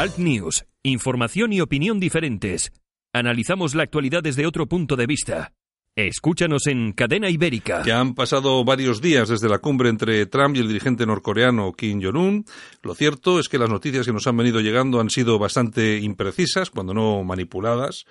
[0.00, 2.72] Alt News, información y opinión diferentes.
[3.12, 5.52] Analizamos la actualidad desde otro punto de vista.
[5.94, 7.82] Escúchanos en Cadena Ibérica.
[7.84, 12.00] Ya han pasado varios días desde la cumbre entre Trump y el dirigente norcoreano Kim
[12.02, 12.46] Jong-un.
[12.82, 16.70] Lo cierto es que las noticias que nos han venido llegando han sido bastante imprecisas,
[16.70, 18.06] cuando no manipuladas.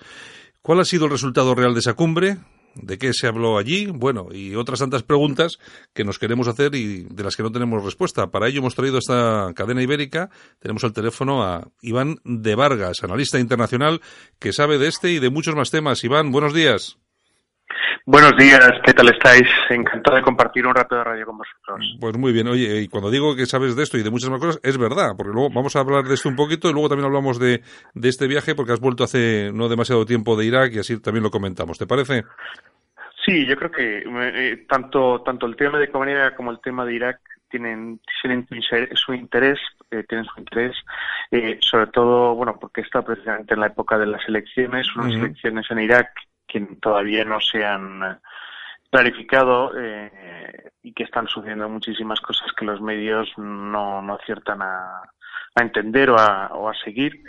[0.62, 2.38] ¿Cuál ha sido el resultado real de esa cumbre?
[2.74, 3.86] ¿De qué se habló allí?
[3.86, 5.58] Bueno, y otras tantas preguntas
[5.92, 8.30] que nos queremos hacer y de las que no tenemos respuesta.
[8.30, 10.30] Para ello hemos traído esta cadena ibérica,
[10.60, 14.00] tenemos al teléfono a Iván de Vargas, analista internacional
[14.38, 16.04] que sabe de este y de muchos más temas.
[16.04, 16.98] Iván, buenos días.
[18.06, 19.48] Buenos días, ¿qué tal estáis?
[19.68, 21.96] Encantado de compartir un rato de radio con vosotros.
[22.00, 24.40] Pues muy bien, oye, y cuando digo que sabes de esto y de muchas más
[24.40, 27.06] cosas, es verdad, porque luego vamos a hablar de esto un poquito y luego también
[27.06, 27.62] hablamos de,
[27.94, 31.22] de este viaje porque has vuelto hace no demasiado tiempo de Irak y así también
[31.22, 32.24] lo comentamos, ¿te parece?
[33.24, 36.94] Sí, yo creo que eh, tanto tanto el tema de Comunidad como el tema de
[36.94, 38.46] Irak tienen, tienen
[38.94, 39.58] su interés,
[39.90, 40.76] eh, tienen su interés,
[41.30, 45.66] eh, sobre todo, bueno, porque está precisamente en la época de las elecciones, unas elecciones
[45.70, 46.10] en Irak
[46.50, 48.16] que todavía no se han eh,
[48.90, 55.02] clarificado eh, y que están sucediendo muchísimas cosas que los medios no, no aciertan a,
[55.56, 57.22] a entender o a, o a seguir.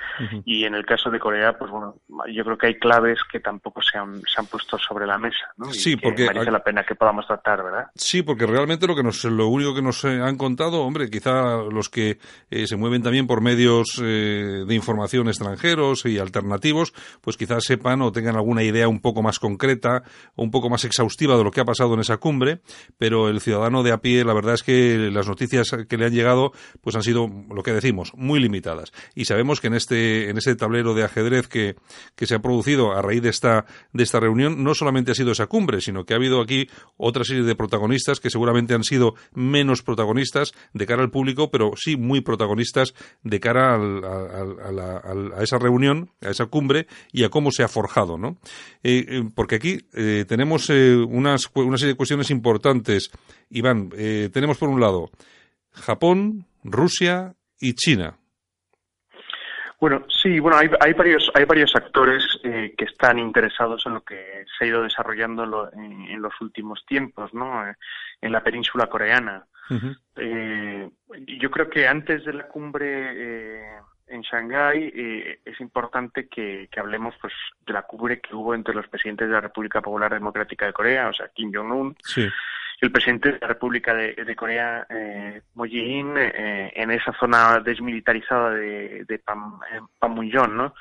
[0.45, 1.95] Y en el caso de Corea, pues bueno,
[2.31, 5.47] yo creo que hay claves que tampoco se han, se han puesto sobre la mesa,
[5.57, 5.69] ¿no?
[5.69, 7.88] Y Sí, que porque merece hay- la pena que podamos tratar, ¿verdad?
[7.95, 11.57] Sí, porque realmente lo que nos, lo único que nos eh, han contado, hombre, quizá
[11.71, 12.19] los que
[12.51, 18.01] eh, se mueven también por medios eh, de información extranjeros y alternativos, pues quizás sepan
[18.03, 20.03] o tengan alguna idea un poco más concreta
[20.36, 22.62] o un poco más exhaustiva de lo que ha pasado en esa cumbre,
[22.99, 26.13] pero el ciudadano de a pie, la verdad es que las noticias que le han
[26.13, 28.91] llegado, pues han sido lo que decimos, muy limitadas.
[29.15, 31.76] Y sabemos que en este, en ese tablero de ajedrez que,
[32.15, 35.32] que se ha producido a raíz de esta, de esta reunión, no solamente ha sido
[35.32, 39.15] esa cumbre, sino que ha habido aquí otra serie de protagonistas que seguramente han sido
[39.34, 42.93] menos protagonistas de cara al público, pero sí muy protagonistas
[43.24, 45.02] de cara al- al- a, la-
[45.38, 48.38] a esa reunión, a esa cumbre y a cómo se ha forjado, ¿no?
[48.84, 53.12] Eh, eh, porque aquí eh, tenemos unas, una serie de cuestiones importantes.
[53.50, 53.89] Iván,
[54.32, 55.12] tenemos por un lado
[55.71, 58.15] Japón, Rusia y China.
[59.80, 64.02] Bueno, sí, bueno, hay, hay varios hay varios actores eh, que están interesados en lo
[64.04, 67.67] que se ha ido desarrollando en, lo- en- en los últimos tiempos, ¿no?
[67.67, 67.74] Eh,
[68.21, 69.45] en la península coreana.
[70.17, 70.89] Eh,
[71.39, 73.63] yo creo que antes de la cumbre eh,
[74.08, 77.34] en Shanghái eh, es importante que, que hablemos pues
[77.65, 81.08] de la cumbre que hubo entre los presidentes de la República Popular Democrática de Corea,
[81.08, 82.28] o sea, Kim Jong-un, Sí.
[82.82, 87.60] El presidente de la República de, de Corea, eh, Moon Jae-in, eh, en esa zona
[87.60, 90.74] desmilitarizada de, de Pam, eh, Panmunjom, ¿no?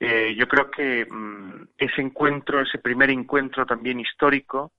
[0.00, 4.72] Eh, yo creo que mm, ese encuentro, ese primer encuentro también histórico,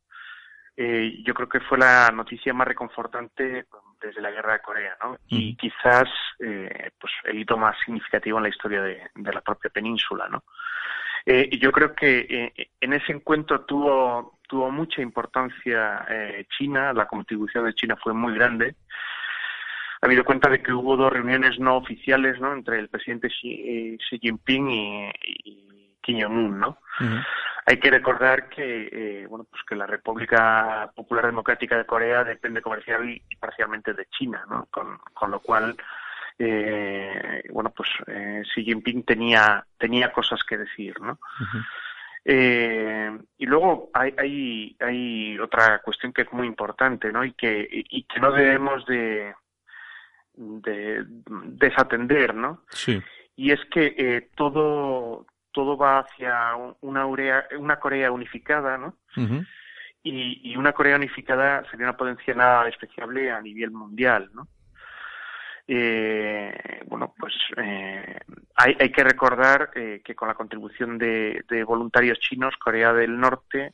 [0.75, 3.65] eh, yo creo que fue la noticia más reconfortante
[4.01, 5.17] desde la guerra de Corea, ¿no?
[5.27, 9.69] Y quizás, eh, pues, el hito más significativo en la historia de, de la propia
[9.69, 10.43] península, ¿no?
[11.27, 17.65] Eh, yo creo que en ese encuentro tuvo tuvo mucha importancia eh, China, la contribución
[17.65, 18.75] de China fue muy grande.
[20.01, 22.53] Ha habido cuenta de que hubo dos reuniones no oficiales, ¿no?
[22.53, 26.77] Entre el presidente Xi, eh, Xi Jinping y, y Kim Jong-un, ¿no?
[27.67, 32.61] Hay que recordar que eh, bueno pues que la República Popular Democrática de Corea depende
[32.61, 34.67] comercial y parcialmente de China, ¿no?
[34.69, 35.75] Con, con lo cual
[36.37, 41.17] eh, bueno pues eh, Xi Jinping tenía tenía cosas que decir, ¿no?
[42.27, 47.23] Eh, y luego hay, hay hay otra cuestión que es muy importante, ¿no?
[47.23, 49.33] Y que y que no debemos de
[50.33, 52.63] de desatender, ¿no?
[52.69, 53.01] Sí.
[53.37, 58.97] y es que eh, todo todo va hacia una Urea- una Corea unificada, ¿no?
[60.03, 64.47] Y, y una Corea unificada sería una potencia nada despreciable a nivel mundial, ¿no?
[65.67, 68.19] Eh, bueno, pues eh,
[68.55, 73.19] hay, hay, que recordar eh, que con la contribución de, de, voluntarios chinos, Corea del
[73.19, 73.73] Norte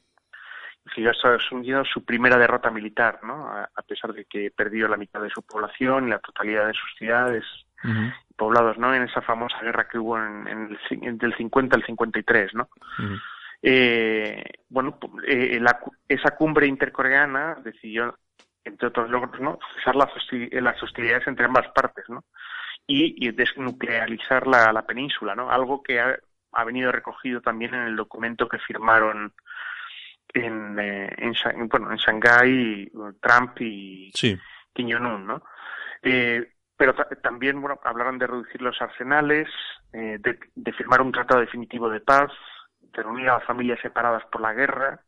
[0.83, 3.47] consiguió a Estados Unidos su primera derrota militar, ¿no?
[3.47, 6.73] A, a, pesar de que perdió la mitad de su población y la totalidad de
[6.73, 7.43] sus ciudades
[7.83, 8.13] uh -huh.
[8.35, 8.93] poblados, ¿no?
[8.93, 12.69] En esa famosa guerra que hubo en, en el, del 50 al 53, ¿no?
[12.99, 13.21] Uh -huh.
[13.63, 15.77] eh, bueno, eh, la,
[16.07, 18.17] esa cumbre intercoreana decidió
[18.63, 19.59] entre otros logros, ¿no?
[19.75, 20.09] cesar las,
[20.83, 22.23] hostilidades entre ambas partes, ¿no?
[22.87, 25.49] Y, y desnuclearizar la, la, península, ¿no?
[25.49, 26.17] Algo que ha,
[26.51, 29.33] ha, venido recogido también en el documento que firmaron
[30.33, 34.37] en, eh, en, bueno, en Shanghái Trump y sí.
[34.73, 35.43] Kim Jong-un, ¿no?
[36.01, 39.47] Eh, pero también, bueno, hablaron de reducir los arsenales,
[39.93, 42.31] eh, de, de firmar un tratado definitivo de paz,
[42.79, 45.01] de reunir a las familias separadas por la guerra,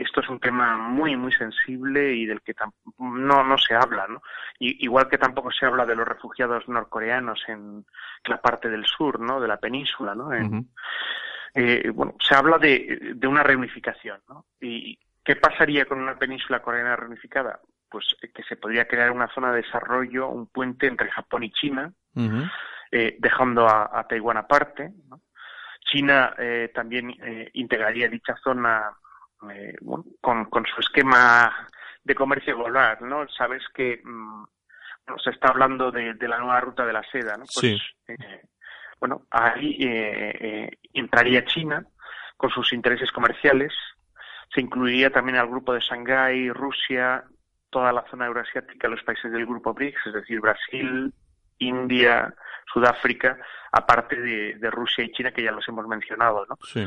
[0.00, 2.54] esto es un tema muy muy sensible y del que
[2.98, 4.22] no no se habla no
[4.58, 7.84] y, igual que tampoco se habla de los refugiados norcoreanos en
[8.24, 10.66] la parte del sur no de la península no en, uh -huh.
[11.54, 16.60] eh, bueno se habla de, de una reunificación no y qué pasaría con una península
[16.62, 17.60] coreana reunificada
[17.90, 21.92] pues que se podría crear una zona de desarrollo un puente entre Japón y China
[22.14, 22.50] uh -huh.
[22.90, 25.20] eh, dejando a, a, Taiwán aparte ¿no?
[25.80, 28.96] China eh, también eh, integraría dicha zona
[29.52, 31.68] eh, bueno, con, con, su esquema
[32.04, 33.28] de comercio global, ¿no?
[33.28, 34.44] Sabes que mmm,
[35.22, 37.44] se está hablando de, de, la nueva ruta de la seda, ¿no?
[37.44, 37.78] Pues, sí.
[38.08, 38.42] Eh,
[38.98, 41.84] bueno, ahí eh, entraría China
[42.36, 43.72] con sus intereses comerciales,
[44.54, 47.24] se incluiría también al grupo de Shanghái, Rusia,
[47.70, 51.12] toda la zona euroasiática, los países del grupo BRICS, es decir, Brasil,
[51.58, 52.34] India,
[52.72, 53.38] Sudáfrica,
[53.72, 56.56] aparte de, de Rusia y China, que ya los hemos mencionado, ¿no?
[56.62, 56.86] Sí.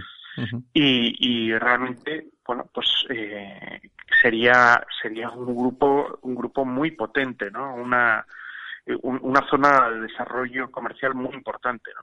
[0.74, 3.82] Y, y, realmente bueno pues eh,
[4.22, 8.26] sería sería un grupo un grupo muy potente no una
[9.04, 12.02] un, una zona de desarrollo comercial muy importante ¿no?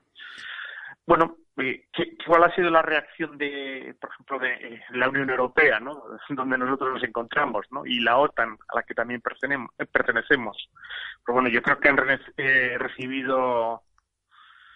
[1.05, 5.29] bueno eh, ¿qué, cuál ha sido la reacción de por ejemplo de eh, la Unión
[5.29, 10.69] Europea no donde nosotros nos encontramos no y la OTAN a la que también pertenecemos.
[11.25, 12.17] Pero bueno yo creo que han re
[12.77, 13.83] recibido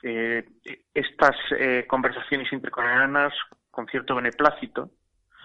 [0.08, 0.46] eh,
[0.94, 3.34] estas eh, conversaciones intercoreanas
[3.72, 4.92] con cierto beneplácito,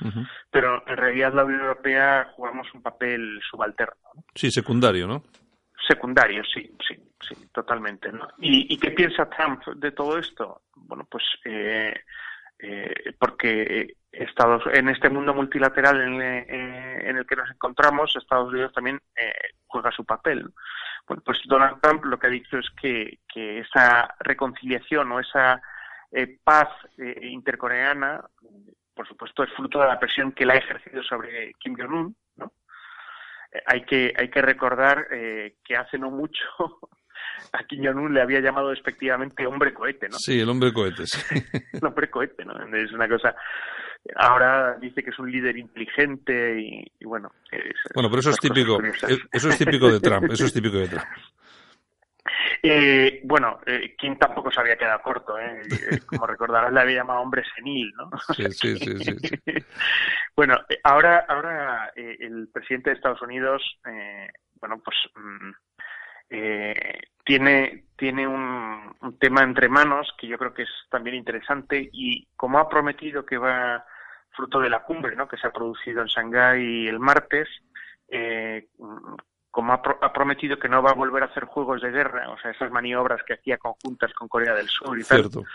[0.03, 0.29] uh -huh.
[0.51, 3.95] pero en realidad la Unión Europea jugamos un papel subalterno.
[4.15, 4.25] ¿no?
[4.35, 5.23] Sí, secundario, ¿no?
[5.89, 6.95] Secundario, sí, sí,
[7.27, 8.13] sí, totalmente.
[8.13, 8.29] ¿no?
[8.39, 10.61] ¿Y, ¿Y, qué piensa Trump de todo esto?
[10.77, 11.95] Bueno, pues eh,
[12.59, 18.73] eh, porque Estados, en este mundo multilateral en, en, el que nos encontramos, Estados Unidos
[18.75, 19.33] también eh,
[19.67, 20.43] juega su papel.
[20.43, 20.53] ¿no?
[21.11, 25.61] Bueno, pues Donald Trump lo que ha dicho es que, que esa reconciliación o esa
[26.13, 26.69] eh, paz
[26.99, 28.25] eh, intercoreana,
[28.95, 32.53] por supuesto, es fruto de la presión que la ha ejercido sobre Kim Jong-un, ¿no?
[33.51, 36.45] Eh, hay, que, hay que recordar eh, que hace no mucho
[37.55, 40.17] a Kim Jong-un le había llamado despectivamente hombre cohete, ¿no?
[40.17, 41.21] Sí, el hombre cohete, sí.
[41.73, 42.53] el hombre cohete, ¿no?
[42.73, 43.35] Es una cosa
[44.17, 47.33] ahora dice que es un líder inteligente y, y bueno.
[47.51, 48.79] Es, bueno, pero eso es típico,
[49.33, 51.05] eso es típico de Trump, eso es típico de Trump.
[52.63, 55.63] Eh, bueno, eh, Kim tampoco se había quedado corto, ¿eh?
[56.07, 58.11] como recordarás le había llamado hombre senil, ¿no?
[58.35, 59.39] Sí, sí, sí, sí, sí.
[60.37, 64.29] bueno, ahora, ahora eh, el presidente de Estados Unidos, eh,
[64.61, 64.97] bueno, pues
[66.31, 66.73] mmm,
[67.25, 72.27] tiene tiene un, un, tema entre manos que yo creo que es también interesante y
[72.35, 73.85] como ha prometido que va
[74.31, 75.29] fruto de la cumbre, ¿no?
[75.29, 77.49] Que se ha producido en Shanghái el martes.
[78.09, 78.69] Eh,
[79.51, 82.31] como ha, pro ha, prometido que no va a volver a hacer juegos de guerra,
[82.31, 85.43] o sea, esas maniobras que hacía conjuntas con Corea del Sur y Cierto.
[85.43, 85.51] tal.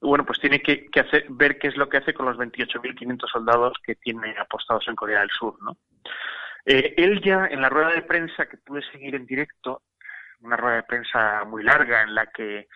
[0.00, 3.28] Bueno, pues tiene que, que hacer, ver qué es lo que hace con los 28.500
[3.30, 5.76] soldados que tiene apostados en Corea del Sur, ¿no?
[6.66, 9.82] Eh, él ya, en la rueda de prensa que pude seguir en directo,
[10.44, 12.68] una rueda de prensa muy larga en la que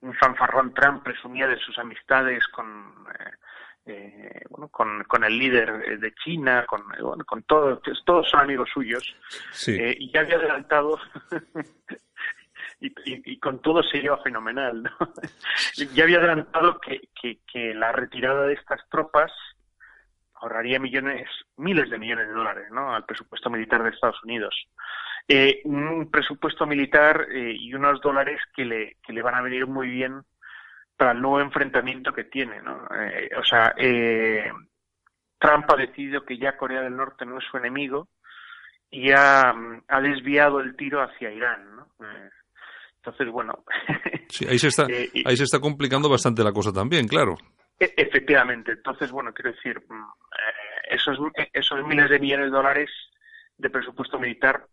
[0.00, 3.30] un fanfarrón Trump presumía de sus amistades con eh,
[3.86, 8.68] eh, bueno, con, con, el líder de China, con, bueno, con todos, todos son amigos
[8.72, 9.16] suyos,
[9.52, 9.72] sí.
[9.72, 10.98] eh, y ya había adelantado,
[12.80, 14.90] y, y, y, con todo se lleva fenomenal, ¿no?
[15.94, 19.32] ya había adelantado que, que, que, la retirada de estas tropas
[20.34, 22.94] ahorraría millones, miles de millones de dólares, ¿no?
[22.94, 24.54] Al presupuesto militar de Estados Unidos.
[25.32, 29.64] Eh, un presupuesto militar eh, y unos dólares que le, que le van a venir
[29.68, 30.22] muy bien
[30.96, 32.88] para el nuevo enfrentamiento que tiene, ¿no?
[32.92, 34.50] Eh, o sea, eh,
[35.38, 38.08] Trump ha decidido que ya Corea del Norte no es su enemigo
[38.90, 39.54] y ha,
[39.86, 41.86] ha desviado el tiro hacia Irán, ¿no?
[42.96, 43.62] Entonces, bueno.
[44.28, 47.36] sí, ahí se está, ahí se está complicando bastante la cosa también, claro.
[47.78, 48.72] E, Efectivamente.
[48.72, 49.80] Entonces, bueno, quiero decir,
[50.88, 51.20] esos,
[51.52, 52.90] esos miles de millones de dólares
[53.58, 54.66] de presupuesto militar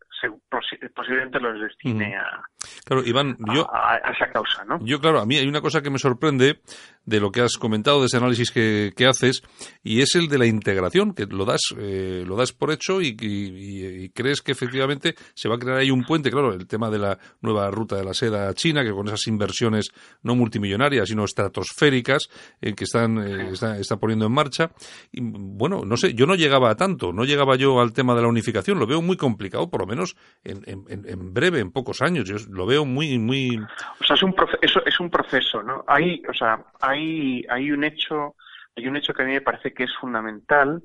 [0.94, 2.44] posiblemente los destine a,
[2.84, 4.80] claro, Iván, yo, a, esa causa, ¿no?
[4.82, 6.60] Yo, claro, a mí hay una cosa que me sorprende
[7.06, 9.42] de lo que has comentado, de ese análisis que, que haces,
[9.82, 13.16] y es el de la integración, que lo das, eh, lo das por hecho y,
[13.20, 17.00] y, crees que efectivamente se va a crear ahí un puente, claro, el tema de
[17.00, 19.90] la nueva ruta de la seda china, que con esas inversiones
[20.24, 22.28] no multimillonarias, sino estratosféricas,
[22.62, 24.72] eh, que están, eh, está, está, poniendo en marcha.
[25.12, 28.22] Y, bueno, no sé, yo no llegaba a tanto, no llegaba yo al tema de
[28.22, 30.07] la unificación, lo veo muy complicado, por lo menos
[30.44, 33.58] en, en, en breve, en pocos años, yo lo veo muy, muy...
[34.00, 35.84] O sea, es un, eso es un proceso, ¿no?
[35.88, 38.36] Hay, o sea, hay hay, un hecho,
[38.76, 40.82] hay un hecho que a mí me parece que es fundamental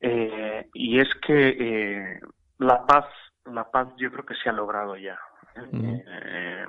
[0.00, 2.20] eh, y es que eh,
[2.58, 3.06] la paz,
[3.44, 5.18] la paz yo creo que se ha logrado ya.
[5.72, 6.66] ¿eh?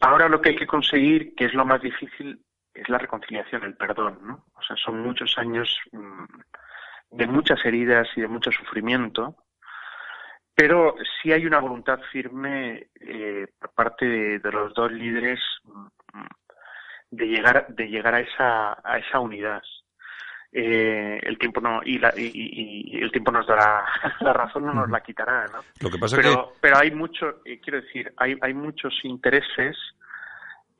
[0.00, 2.40] ahora lo que hay que conseguir, que es lo más difícil,
[2.74, 4.44] es la reconciliación, el perdón, ¿no?
[4.54, 6.24] O sea, son muchos años mm,
[7.10, 9.36] de muchas heridas y de mucho sufrimiento,
[10.58, 12.88] pero sí hay una voluntad firme
[13.60, 14.06] por parte
[14.40, 16.26] de, los dos líderes mm,
[17.12, 19.62] de llegar de llegar a esa a esa unidad.
[20.50, 23.84] Eh, el tiempo no y, la, y, el tiempo nos dará
[24.20, 27.60] la razón no nos la quitará no lo que pasa pero pero hay mucho eh,
[27.60, 29.76] quiero decir hay hay muchos intereses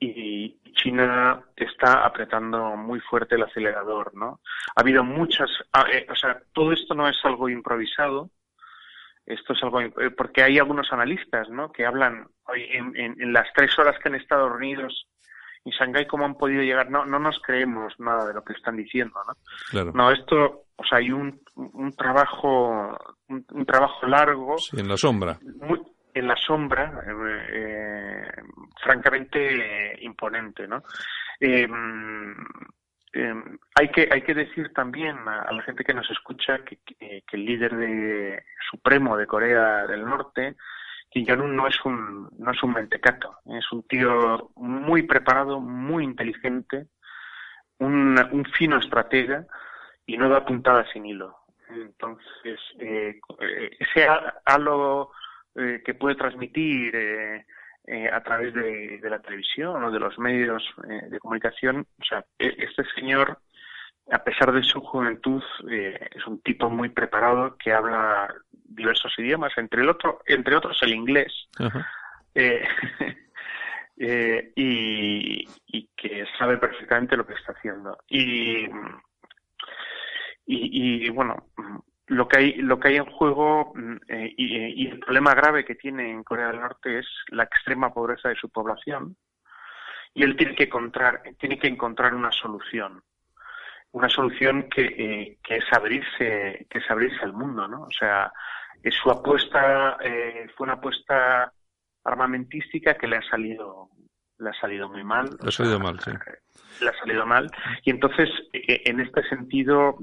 [0.01, 4.41] y China está apretando muy fuerte el acelerador no
[4.75, 8.31] ha habido muchas ah, eh, o sea todo esto no es algo improvisado
[9.29, 9.81] esto es algo
[10.17, 14.15] porque hay algunos analistas no que hablan en, en, en las tres horas que han
[14.15, 15.07] estado reunidos
[15.65, 18.77] y Shanghái cómo han podido llegar, no, no nos creemos nada de lo que están
[18.77, 19.35] diciendo, ¿no?
[19.71, 19.93] Claro.
[19.95, 22.97] No, esto, o sea, hay un, un trabajo,
[23.29, 24.57] un, trabajo largo.
[24.77, 25.39] en la sombra.
[26.15, 28.43] en la sombra, eh, eh,
[28.83, 30.83] francamente imponente, ¿no?
[33.19, 36.79] Em, hay que hay que decir también a, la gente que nos escucha que,
[37.33, 40.55] el líder de, supremo de Corea del Norte
[41.11, 46.87] Kim Jong-un no es un mentecato, es un tío muy preparado, muy inteligente,
[47.79, 49.47] un, fino estratega
[50.07, 51.37] y no da puntada sin hilo.
[51.71, 53.19] Entonces, eh,
[53.81, 54.07] ese
[54.45, 55.11] halo
[55.57, 56.95] eh, que puede transmitir
[57.89, 61.87] eh, eh, a través de, de, la televisión o de los medios eh, de comunicación,
[61.99, 63.39] o sea, e, este señor,
[64.11, 69.83] a pesar de su juventud, es un tipo muy preparado que habla diversos idiomas, entre,
[69.83, 71.49] el otro, entre otros el inglés,
[72.35, 72.63] eh,
[73.97, 77.99] eh, y, y, que sabe perfectamente lo que está haciendo.
[78.09, 78.67] Y,
[80.47, 81.49] y, y bueno,
[82.09, 83.73] lo que hay, lo que hay en juego
[84.09, 87.93] eh, y, y, el problema grave que tiene en Corea del Norte es la extrema
[87.93, 89.17] pobreza de su población
[90.15, 93.03] y él tiene que encontrar, tiene que encontrar una solución
[93.91, 98.33] una solución que, eh, que es abrirse que es abrirse al mundo no o sea
[98.91, 101.53] su apuesta eh, fue una apuesta
[102.05, 103.91] armamentística que le ha salido
[104.39, 105.37] le ha salido muy mal.
[105.43, 106.13] Le ha salido mal, sí.
[106.81, 107.51] Le ha salido mal.
[107.83, 109.99] Y entonces, eh, en este sentido,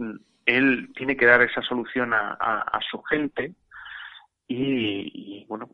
[0.46, 3.54] él tiene que dar esa solución a, a, su gente
[4.48, 5.70] y, y bueno,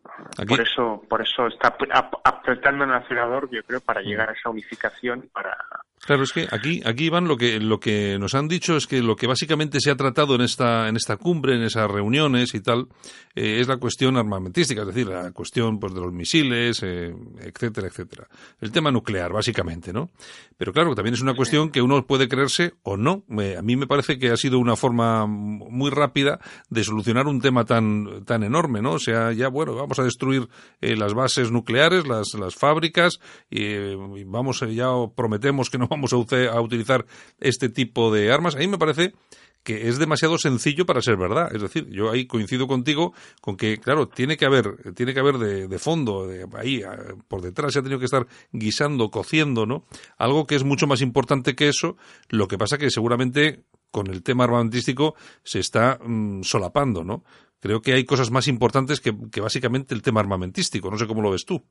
[0.47, 1.75] por eso por eso está
[2.23, 5.57] apretando en el acelerador, yo creo, para llegar a esa unificación, para
[6.03, 9.03] Claro, es que aquí, aquí Iván, lo que, lo que nos han dicho es que
[9.03, 12.59] lo que básicamente se ha tratado en esta, en esta cumbre, en esas reuniones y
[12.59, 12.87] tal,
[13.35, 17.87] eh, es la cuestión armamentística, es decir, la cuestión pues, de los misiles, eh, etcétera,
[17.87, 18.27] etcétera.
[18.59, 20.09] El tema nuclear, básicamente, ¿no?
[20.57, 23.23] Pero claro, también es una cuestión que uno puede creerse o no.
[23.29, 26.39] a mí me parece que ha sido una forma muy rápida
[26.71, 28.93] de solucionar un tema tan, tan enorme, ¿no?
[28.93, 30.49] O sea, ya, bueno, vamos a destruir
[30.81, 33.19] eh, las bases nucleares, las, las fábricas,
[33.51, 33.93] y
[34.25, 36.17] vamos, ya prometemos que no vamos a,
[36.61, 37.05] utilizar
[37.39, 38.55] este tipo de armas.
[38.55, 39.13] A mí me parece
[39.61, 41.53] que es demasiado sencillo para ser verdad.
[41.53, 45.37] Es decir, yo ahí coincido contigo con que, claro, tiene que haber, tiene que haber
[45.37, 46.81] de, fondo, de, ahí,
[47.27, 49.85] por detrás se ha tenido que estar guisando, cociendo, ¿no?
[50.17, 51.97] Algo que es mucho más importante que eso.
[52.29, 57.23] Lo que pasa que seguramente con el tema armamentístico se está mm, solapando, ¿no?
[57.59, 60.89] Creo que hay cosas más importantes que, que básicamente el tema armamentístico.
[60.89, 61.61] No sé cómo lo ves tú.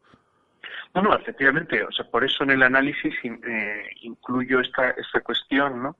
[0.95, 5.83] No, no, efectivamente, o sea, por eso en el análisis eh, incluyo esta, esta cuestión,
[5.83, 5.97] ¿no?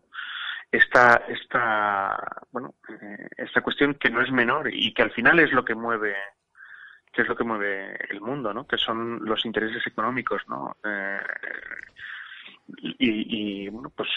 [0.73, 2.17] Esta, esta,
[2.51, 5.75] bueno, eh, esta cuestión que no es menor y que al final es lo que
[5.75, 6.17] mueve,
[7.13, 8.67] que es lo que mueve el mundo, ¿no?
[8.67, 10.77] Que son los intereses económicos, ¿no?
[10.85, 11.21] Eh,
[12.79, 14.09] y, y, bueno, pues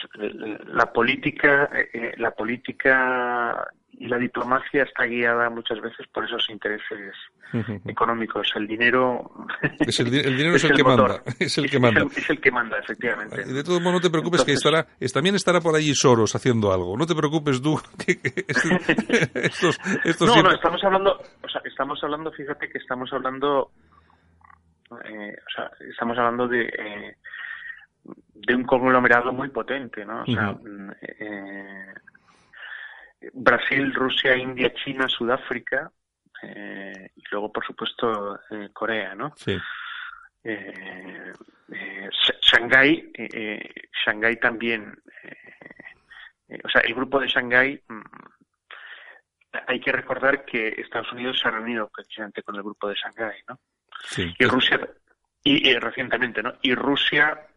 [0.65, 1.69] la política,
[2.17, 7.13] la política y la diplomacia está guiada muchas veces por esos intereses
[7.85, 8.51] económicos.
[8.55, 9.31] El dinero
[9.79, 12.01] es el, dinero es, el, que manda, es el que manda.
[12.15, 13.43] Es el, que manda, efectivamente.
[13.45, 16.97] De todos modos, no te preocupes que estará, también estará por allí Soros haciendo algo.
[16.97, 18.19] No te preocupes tú que,
[19.35, 21.11] estos, estos no, no, estamos hablando,
[21.43, 23.71] o sea, estamos hablando, fíjate que estamos hablando,
[25.05, 27.15] eh, o sea, estamos hablando de eh,
[28.33, 30.23] de un conglomerado muy potente, ¿no?
[30.23, 30.55] O sea,
[31.19, 31.93] eh,
[33.31, 35.91] Brasil, Rusia, India, China, Sudáfrica
[36.43, 39.33] eh, y luego, por supuesto, eh, Corea, ¿no?
[39.35, 39.57] Sí.
[40.43, 41.33] Eh,
[41.71, 42.09] eh
[42.41, 43.11] Shanghái,
[44.05, 44.93] Shanghái también,
[46.63, 48.01] o sea, el grupo de Shanghái, mm,
[49.67, 53.41] hay que recordar que Estados Unidos se ha reunido precisamente con el grupo de Shanghái,
[53.47, 53.59] ¿no?
[54.03, 54.33] Sí.
[54.37, 54.79] Y Rusia,
[55.43, 56.53] y, recientemente, ¿no?
[56.61, 57.47] Y Rusia,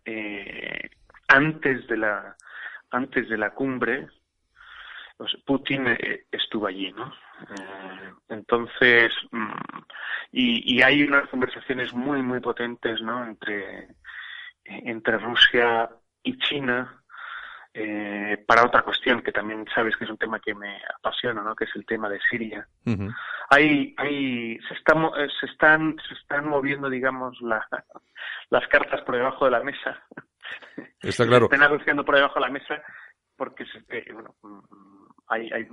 [1.28, 2.36] antes de la
[2.90, 4.08] antes de la cumbre,
[5.16, 7.06] pues Putin eh, estuvo allí, ¿no?
[7.06, 9.78] Eh, entonces, mm,
[10.32, 13.24] y, hay unas conversaciones muy, muy potentes, ¿no?
[13.24, 13.88] Entre,
[14.64, 15.88] entre Rusia
[16.22, 17.02] y China,
[17.72, 21.54] eh, para otra cuestión que también sabes que es un tema que me apasiona, ¿no?
[21.54, 22.66] Que es el tema de Siria.
[23.50, 25.10] hay, hay, se, están,
[25.40, 27.66] se, están, se están moviendo, digamos, la,
[28.50, 30.02] las cartas por debajo de la mesa.
[31.00, 31.48] Está claro.
[31.48, 32.82] Se están negociando por debajo de la mesa
[33.36, 34.34] porque se, bueno,
[35.28, 35.66] hay, hay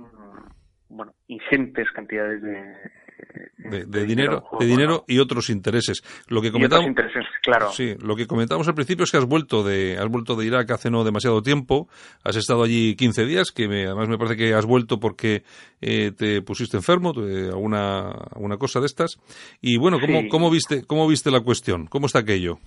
[0.88, 6.02] bueno, ingentes cantidades de, de, dinero, de dinero y otros intereses.
[6.28, 7.70] Lo que comentamos, intereses, claro.
[7.70, 10.70] Sí, lo que comentamos al principio es que has vuelto de, has vuelto de Irak
[10.70, 11.88] hace no demasiado tiempo.
[12.22, 15.42] Has estado allí 15 días, que además me parece que has vuelto porque
[15.80, 19.18] eh, te pusiste enfermo, alguna, alguna cosa de estas.
[19.60, 21.86] Y bueno, ¿cómo, cómo viste, cómo viste la cuestión?
[21.86, 22.58] ¿Cómo está aquello?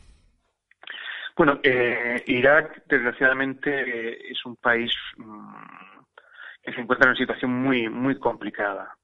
[1.37, 5.86] Bueno, eh, Irak, desgraciadamente, eh, es un país mm,
[6.67, 8.95] que se encuentra en una situación muy, muy complicada.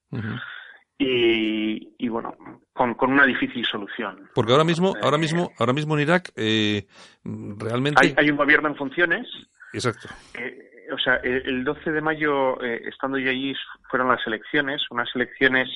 [0.97, 2.35] y, y, bueno,
[2.73, 4.29] con, con, una difícil solución.
[4.35, 6.85] Porque ahora mismo, ahora mismo, ahora mismo en Irak, eh,
[7.23, 8.05] realmente.
[8.05, 9.25] Hay, hay, un gobierno en funciones.
[9.71, 10.09] Exacto.
[10.37, 13.55] Eh, o sea, el, 12 de mayo, eh, estando yo allí,
[13.89, 15.69] fueron las elecciones, unas elecciones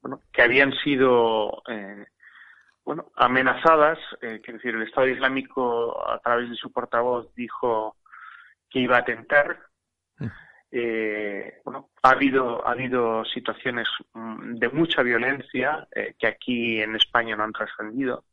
[0.00, 1.62] bueno, que habían sido
[2.84, 7.96] bueno, amenazadas, eh, quiero decir, el Estado Islámico a través de su portavoz dijo
[8.68, 9.58] que iba a atentar
[10.76, 16.96] eh, bueno, ha habido, ha habido situaciones mm, de mucha violencia eh, que aquí en
[16.96, 18.24] España no han trascendido.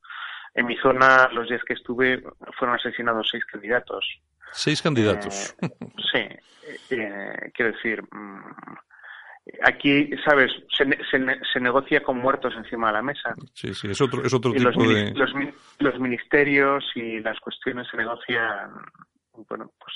[0.54, 2.22] En mi zona, los días que estuve,
[2.58, 4.06] fueron asesinados seis candidatos.
[4.52, 5.56] Seis candidatos.
[6.14, 6.40] Eh,
[6.88, 6.98] sí,
[7.54, 8.76] quiero decir, mm,
[9.64, 10.52] aquí, ¿sabes?
[10.76, 13.36] Se, se, negocia con muertos encima de la mesa.
[13.54, 15.12] Sí, sí, es otro, es otro tipo los, de...
[15.12, 15.32] Los,
[15.80, 18.72] los, ministerios y las cuestiones se negocian
[19.48, 19.94] bueno, pues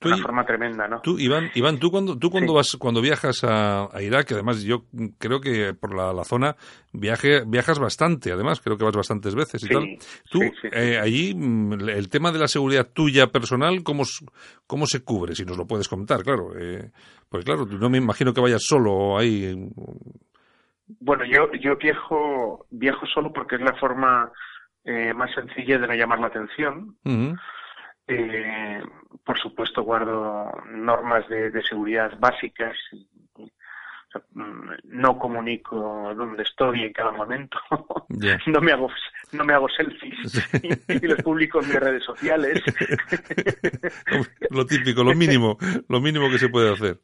[0.00, 1.00] de una forma tremenda, ¿no?
[1.00, 4.84] Tú, Iván, Iván tú cuando, tú cuando vas, cuando viajas a, Irak, además yo
[5.18, 6.56] creo que por la, zona
[6.92, 9.98] viaje, viajas bastante, además, creo que vas bastantes veces y tal.
[10.30, 10.40] Tú,
[10.72, 14.04] eh, allí, mm, el tema de la seguridad tuya personal, ¿cómo,
[14.66, 15.34] cómo se cubre?
[15.34, 16.58] Si nos lo puedes contar, claro.
[16.58, 16.90] Eh,
[17.28, 19.54] pues claro, no me imagino que vayas solo ahí.
[21.00, 24.30] Bueno, yo, yo viajo, viajo solo porque es la forma
[24.84, 26.96] eh, más sencilla de no llamar la atención.
[28.18, 28.82] Eh,
[29.24, 32.76] por supuesto, guardo normas de, seguridad básicas.
[32.92, 33.08] Y,
[34.84, 37.58] no comunico dónde estoy en cada momento.
[38.46, 38.90] no me hago
[39.32, 42.62] no me hago selfies y, los publico en mis redes sociales.
[44.50, 45.56] lo típico, lo mínimo,
[45.88, 46.98] lo mínimo que se puede hacer.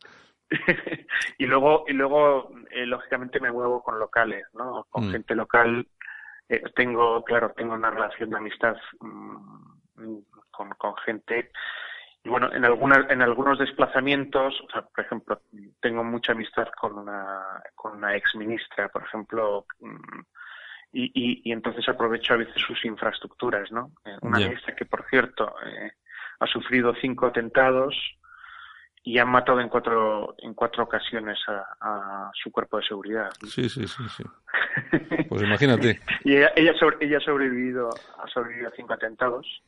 [1.38, 4.86] y luego y luego eh, lógicamente me muevo con locales, ¿no?
[4.90, 5.12] Con mm.
[5.12, 5.86] gente local.
[6.48, 10.18] Eh, tengo, claro, tengo una relación de amistad mm,
[10.76, 11.50] con, gente.
[12.24, 15.40] Y bueno, en, algunas, en algunos desplazamientos, o sea, por ejemplo,
[15.80, 20.20] tengo mucha amistad con una, con una ex ministra, por ejemplo, mm,
[20.92, 23.92] y, y, entonces aprovecho a veces sus infraestructuras, ¿no?
[24.04, 25.92] Eh, una ministra que, por cierto, eh,
[26.40, 27.94] ha sufrido cinco atentados
[29.02, 33.30] y han matado en cuatro en cuatro ocasiones a, su cuerpo de seguridad.
[33.46, 34.24] Sí, sí, sí, sí.
[35.28, 36.00] Pues imagínate.
[36.24, 39.62] y ella, ella, ella, ha sobrevivido ha sobrevivido a cinco atentados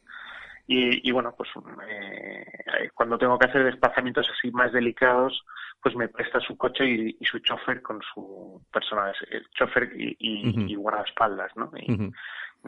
[0.72, 1.50] y, bueno, pues
[1.88, 5.44] eh, cuando tengo que hacer desplazamientos así más delicados,
[5.82, 10.74] pues me presta su coche y, su chofer con su persona, el chofer y, y,
[10.76, 11.72] guardaespaldas, ¿no?
[11.76, 12.12] Y,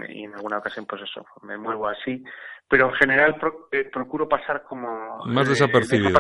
[0.09, 2.23] y en alguna ocasión pues eso, me muevo así,
[2.69, 3.37] pero en general
[3.71, 6.19] eh, procuro pasar como más desapercibido,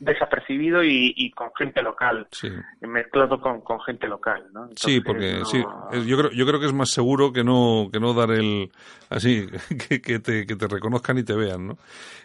[0.00, 2.48] desapercibido y, con gente local, sí.
[2.80, 4.68] mezclado con, con gente local, ¿no?
[4.76, 5.62] sí, porque sí,
[6.06, 8.70] yo creo yo creo que es más seguro que no que no dar el
[9.10, 9.46] así
[9.88, 11.78] que, que te que te reconozcan y te vean, ¿no?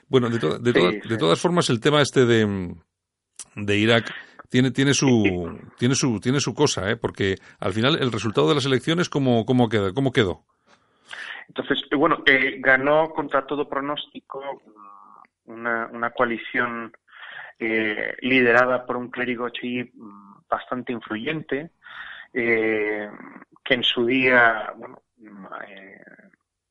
[0.08, 2.74] Bueno, de, de, de todas formas el tema este de
[3.56, 4.14] de Irak
[4.50, 6.96] tiene, tiene su, tiene su, tiene su cosa, ¿eh?
[6.96, 10.44] porque al final el resultado de las elecciones, ¿cómo, cómo, queda, cómo quedó?
[11.48, 16.92] Entonces, bueno, eh, ganó contra todo pronóstico mm, una, una coalición
[17.60, 21.72] eh, liderada por un clérigo chií mm, bastante influyente,
[22.34, 23.10] eh,
[23.64, 26.02] que en su día, bueno, mm, eh,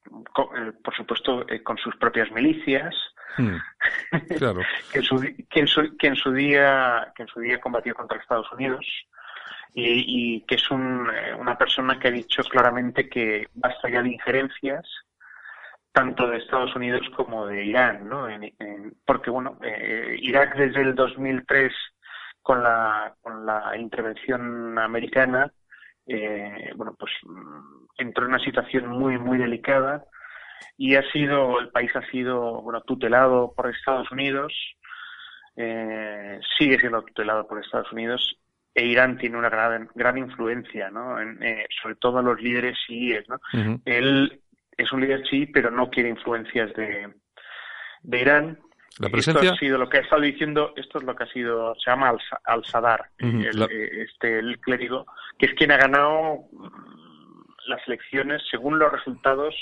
[0.07, 2.95] eh, por supuesto, eh, con sus propias milicias,
[3.37, 3.57] hmm.
[4.39, 4.61] claro.
[4.93, 7.95] que, en su, que, en su, que, en su, día que en su día combatió
[7.95, 8.87] contra Estados Unidos
[9.77, 14.03] y, y que es un, eh, una persona que ha dicho claramente que basta ya
[14.03, 14.85] de injerencias
[15.93, 18.29] tanto de Estados Unidos como de Irán, ¿no?
[18.29, 18.53] En,
[19.07, 21.73] porque bueno, eh, Irak desde el 2003
[22.43, 25.53] con la con la intervención americana
[26.07, 30.05] eh, bueno, pues mm, entró en una situación muy, muy delicada
[30.77, 34.53] y ha sido, el país ha sido, bueno, tutelado por Estados Unidos,
[35.57, 38.39] eh, sigue siendo tutelado por Estados Unidos
[38.77, 41.19] e Irán tiene una gran, gran influencia, ¿no?
[41.19, 43.41] En, eh, sobre todo los líderes chiíes, ¿no?
[43.87, 44.41] Él
[44.77, 47.09] es un líder chií, pero no quiere influencias de,
[48.03, 48.59] de Irán
[48.99, 49.43] la presencia...
[49.43, 51.91] Esto ha sido lo que ha estado diciendo, esto es lo que ha sido, se
[51.91, 52.15] llama
[52.45, 55.07] Al-Sadar, el, eh, este, el clérigo,
[55.39, 59.55] que es quien ha ganado mm, las elecciones según los resultados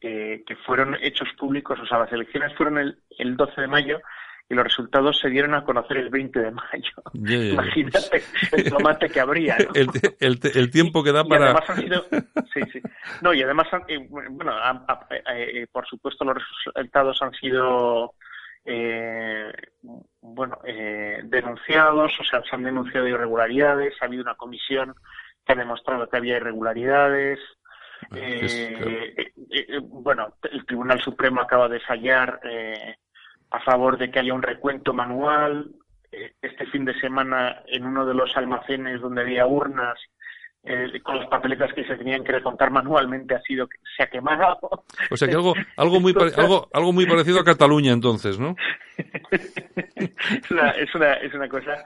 [0.00, 4.00] eh, que fueron hechos públicos, o sea, las elecciones fueron el, el 12 de mayo
[4.48, 6.92] y los resultados se dieron a conocer el 20 de mayo.
[7.14, 8.22] Imagínate
[8.52, 9.56] el tomate que habría.
[9.58, 9.74] ¿no?
[9.74, 9.88] el,
[10.20, 11.46] el, el, tiempo que da para.
[11.46, 12.04] además han sido,
[12.54, 12.80] sí, sí.
[13.22, 14.52] No, y además, eh, bueno,
[15.10, 18.14] eh, por supuesto, los resultados han sido
[18.66, 19.52] eh,
[20.20, 24.94] bueno, eh, denunciados, o sea, se han denunciado irregularidades, ha habido una comisión
[25.46, 27.38] que ha demostrado que había irregularidades.
[28.10, 32.40] Ah, eh, eh, eh, bueno, el Tribunal Supremo acaba de fallar
[33.50, 35.70] a favor de que haya un recuento manual.
[36.40, 39.98] Este fin de semana, en uno de los almacenes donde había urnas,
[40.68, 44.58] eh, con las papeletas que se tenían que recontar manualmente ha sido se ha quemado.
[45.10, 48.56] O sea que algo, algo, muy, algo, algo muy parecido a Cataluña entonces, ¿no?
[49.30, 49.54] es,
[50.50, 51.84] una, es, una, es una cosa.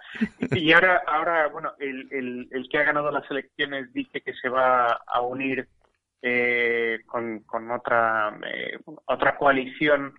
[0.53, 4.49] Y ahora, ahora bueno, el, el, el que ha ganado las elecciones dice que se
[4.49, 5.69] va a unir
[6.23, 10.15] eh, con, con otra, eh, otra coalición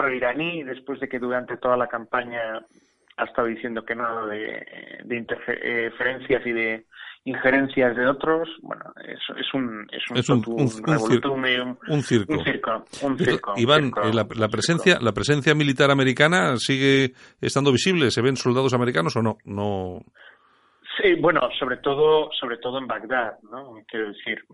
[0.00, 2.64] pro-iraní después de que durante toda la campaña
[3.16, 6.86] ha estado diciendo que no de, de interferencias y de
[7.24, 12.32] injerencias de otros, bueno, es, es un es un, es un, un, un, un, circo.
[12.32, 17.12] Un circo, un circo Iván, circo, eh, la, la, presencia la presencia militar americana sigue
[17.42, 19.36] estando visible, ¿se ven soldados americanos o no?
[19.44, 20.00] No
[21.00, 23.74] Sí, bueno, sobre todo sobre todo en Bagdad, ¿no?
[23.86, 24.44] Quiero decir,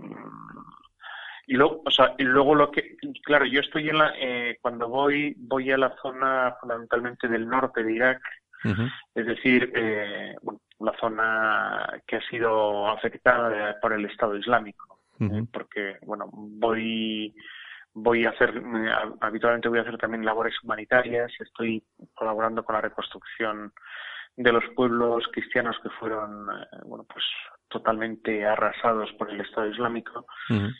[1.47, 4.89] y luego, o sea, y luego lo que, claro, yo estoy en la, eh, cuando
[4.89, 8.21] voy, voy a la zona fundamentalmente del norte de Irak,
[8.65, 8.93] uh -huh.
[9.15, 15.25] es decir, eh, bueno, la zona que ha sido afectada por el Estado Islámico, uh
[15.25, 15.45] -huh.
[15.45, 15.49] ¿eh?
[15.53, 17.33] porque, bueno, voy,
[17.95, 18.61] voy a hacer,
[19.21, 21.81] habitualmente voy a hacer también labores humanitarias, estoy
[22.15, 23.73] colaborando con la reconstrucción
[24.37, 27.25] de los pueblos cristianos que fueron, eh, bueno, pues
[27.69, 30.27] totalmente arrasados por el Estado Islámico.
[30.51, 30.75] Uh -huh.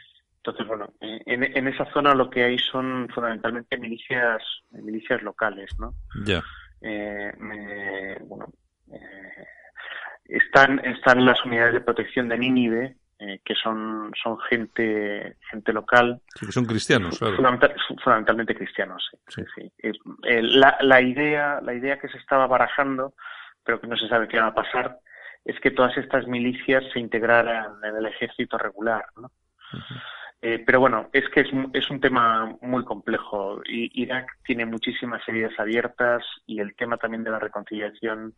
[0.47, 4.41] Entonces, bueno, en, en, esa zona lo que hay son fundamentalmente milicias,
[4.71, 5.95] milicias locales, ¿no?
[6.25, 6.25] Ya.
[6.25, 6.45] Yeah.
[6.83, 8.47] Eh, bueno,
[8.93, 9.47] eh,
[10.27, 16.21] están, están las unidades de protección de Nínive, eh, que son, son gente, gente local.
[16.37, 17.35] Sí, que son cristianos, claro.
[17.35, 17.75] Fundamental,
[18.05, 19.43] fundamentalmente cristianos, sí.
[19.57, 19.71] sí.
[19.83, 19.91] sí.
[20.23, 23.15] Eh, la, la, idea, la idea que se estaba barajando,
[23.65, 25.01] pero que no se sabe qué va a pasar,
[25.45, 29.33] es que todas estas milicias se integraran en el ejército regular, ¿no?
[29.73, 30.03] Uh -huh.
[30.49, 33.61] Eh, pero bueno, es que es, es, un tema muy complejo.
[33.67, 38.33] Irak tiene muchísimas heridas abiertas y el tema también de la reconciliación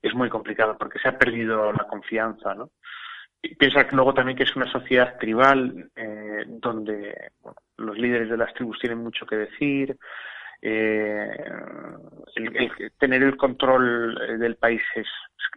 [0.00, 2.70] es muy complicado porque se ha perdido la confianza, ¿no?
[3.58, 7.32] Piensa que luego también que es una sociedad tribal eh, donde
[7.76, 9.98] los líderes de las tribus tienen mucho que decir.
[10.62, 11.28] Eh,
[12.34, 15.08] el, tener el control del país es,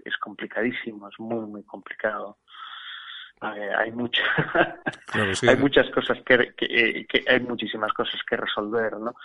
[0.03, 2.39] es complicadísimo, es muy, muy complicado
[3.41, 4.23] hay mucha,
[5.07, 5.47] claro, sí.
[5.47, 9.15] hay muchas cosas que, que, que, hay muchísimas cosas que resolver, ¿no?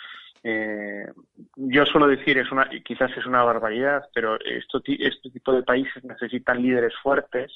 [0.43, 1.07] Eh,
[1.55, 6.03] yo suelo decir es una quizás es una barbaridad pero esto, este tipo de países
[6.03, 7.53] necesitan líderes fuertes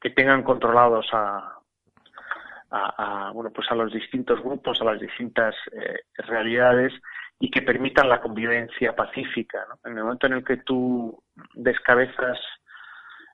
[0.00, 1.60] que tengan controlados a,
[2.70, 6.92] a, a bueno pues a los distintos grupos a las distintas eh, realidades
[7.38, 9.78] y que permitan la convivencia pacífica ¿no?
[9.88, 11.22] en el momento en el que tú
[11.54, 12.40] descabezas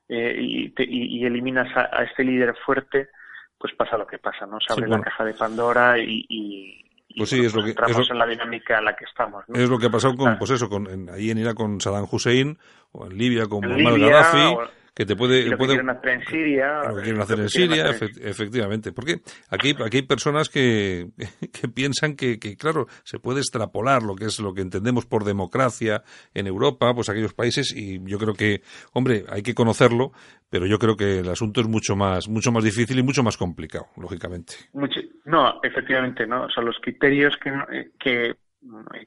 [0.09, 3.09] eh, y, te, y, y, eliminas a, a, este líder fuerte,
[3.57, 4.59] pues pasa lo que pasa, ¿no?
[4.59, 5.03] Se abre sí, bueno.
[5.03, 6.83] la caja de Pandora y, y,
[7.17, 9.45] pues sí, es lo que entramos en la dinámica en la que estamos.
[9.53, 12.57] Es lo que ha pasado con, pues eso, con, ahí en Irak con Saddam Hussein,
[12.91, 14.55] o en Libia con Muammar Gaddafi
[14.93, 15.45] que te puede...
[15.45, 16.81] lo que quieren hacer en Siria.
[16.87, 18.91] Lo que quieren hacer en Siria, efectivamente.
[18.91, 21.07] Porque aquí, aquí hay personas que,
[21.51, 25.23] que piensan que, que, claro, se puede extrapolar lo que es lo que entendemos por
[25.23, 28.61] democracia en Europa, pues aquellos países, y yo creo que,
[28.93, 30.11] hombre, hay que conocerlo,
[30.49, 33.37] pero yo creo que el asunto es mucho más, mucho más difícil y mucho más
[33.37, 34.53] complicado, lógicamente.
[35.25, 36.45] no, efectivamente, ¿no?
[36.45, 37.51] O sea, los criterios que,
[37.99, 38.35] que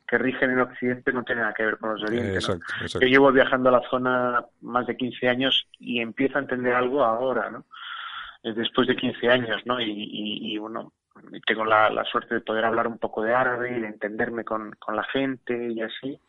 [0.07, 2.41] que rigen en Occidente no tienen nada que ver con los de Oriente.
[2.41, 7.03] Yo llevo viajando a la zona más de 15 años y empiezo a entender algo
[7.05, 7.65] ahora, ¿no?
[8.43, 9.81] Después de 15 años, ¿no?
[9.81, 10.93] Y, bueno,
[11.47, 14.95] tengo la, suerte de poder hablar un poco de árabe y de entenderme con, con
[14.95, 16.21] la gente y así.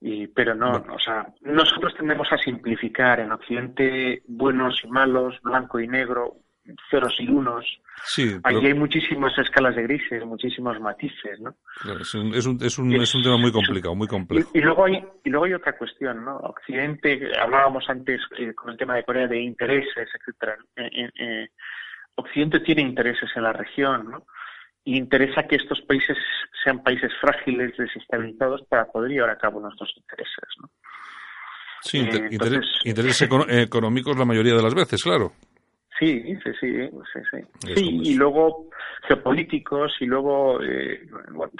[0.00, 5.78] y, pero no, o sea, nosotros tendemos a simplificar en Occidente buenos y malos, blanco
[5.78, 6.36] y negro,
[6.90, 7.64] ceros y unos.
[8.04, 11.54] Sí, Aquí hay muchísimas escalas de grises, muchísimos matices, ¿no?
[12.00, 14.50] Es un, es un, es un, es un tema muy complicado, muy complejo.
[14.54, 16.36] Y, luego hay, y luego hay otra cuestión, ¿no?
[16.38, 20.56] Occidente, hablábamos antes eh, con el tema de Corea de intereses, etcétera.
[20.76, 21.48] Eh, eh,
[22.14, 24.26] Occidente tiene intereses en la región, ¿no?
[24.84, 26.16] Y interesa que estos países
[26.64, 30.70] sean países frágiles, desestabilizados, para poder llevar a cabo nuestros intereses, ¿no?
[31.82, 32.06] Sí,
[32.84, 35.32] intereses económicos la mayoría de las veces, claro.
[36.00, 37.74] Sí, sí, sí, sí, sí.
[37.74, 38.70] sí y luego
[39.06, 41.06] geopolíticos y luego eh,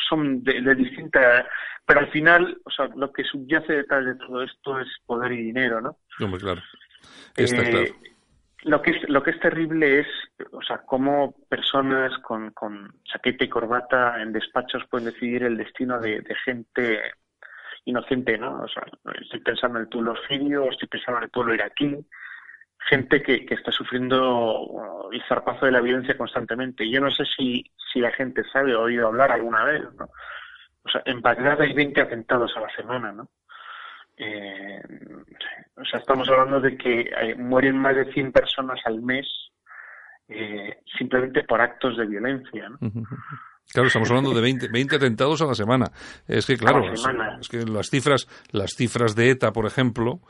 [0.08, 1.46] son de, de distinta,
[1.84, 5.42] pero al final, o sea, lo que subyace detrás de todo esto es poder y
[5.42, 5.98] dinero, ¿no?
[6.20, 6.62] Hombre, claro.
[7.36, 7.86] Está eh, claro.
[8.62, 10.06] Lo que, es, lo que es terrible es,
[10.52, 15.98] o sea, cómo personas con, con chaqueta y corbata en despachos pueden decidir el destino
[15.98, 17.00] de, de gente
[17.84, 18.62] inocente, ¿no?
[18.62, 18.84] O sea,
[19.20, 21.96] estoy pensando en el pueblo sirio, estoy pensando en el pueblo iraquí,
[22.88, 26.88] gente que, que está sufriendo el zarpazo de la violencia constantemente.
[26.88, 30.06] Yo no sé si, si la gente sabe o ha oído hablar alguna vez, ¿no?
[30.82, 33.28] O sea, en Bagdad hay 20 atentados a la semana, ¿no?
[34.16, 34.82] Eh,
[35.76, 39.26] o sea, estamos hablando de que mueren más de 100 personas al mes
[40.28, 42.78] eh, simplemente por actos de violencia, ¿no?
[43.72, 45.86] Claro, estamos hablando de 20, 20, atentados a la semana.
[46.26, 50.20] Es que, claro, es, que las cifras, las cifras de ETA, por ejemplo,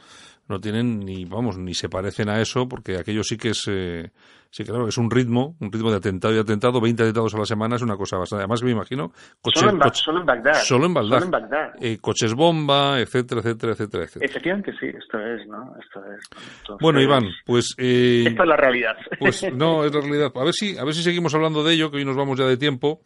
[0.51, 4.11] no tienen ni, vamos, ni se parecen a eso, porque aquello sí que es, eh,
[4.51, 7.45] sí, claro, es un ritmo, un ritmo de atentado y atentado, 20 atentados a la
[7.45, 8.43] semana es una cosa bastante.
[8.43, 9.13] Además, me imagino.
[9.55, 9.79] solo, en
[10.27, 10.63] Bagdad.
[10.63, 11.73] Solo en Bagdad.
[11.81, 14.27] Eh, coches bomba, etcétera, etcétera, etcétera, etcétera.
[14.27, 15.75] Efectivamente, sí, esto es, ¿no?
[15.79, 16.81] Esto es.
[16.81, 17.75] bueno, Iván, pues.
[17.79, 18.97] Eh, esto es la realidad.
[19.19, 20.33] Pues no, es la realidad.
[20.35, 22.47] A ver, si, a ver si seguimos hablando de ello, que hoy nos vamos ya
[22.47, 23.01] de tiempo.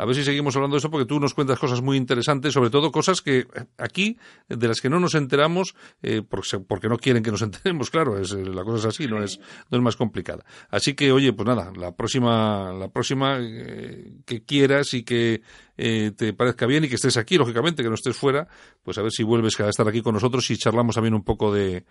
[0.00, 2.70] A ver si seguimos hablando de eso, porque tú nos cuentas cosas muy interesantes, sobre
[2.70, 3.44] todo cosas que
[3.76, 4.16] aquí,
[4.48, 8.32] de las que no nos enteramos, eh, porque no quieren que nos enteremos, claro, es,
[8.32, 9.38] la cosa es así, no es,
[9.70, 10.42] no es más complicada.
[10.70, 15.42] Así que, oye, pues nada, la próxima, la próxima eh, que quieras y que
[15.76, 18.46] eh, te parezca bien y que estés aquí, lógicamente, que no estés fuera,
[18.82, 21.52] pues a ver si vuelves a estar aquí con nosotros y charlamos también un poco
[21.52, 21.84] de,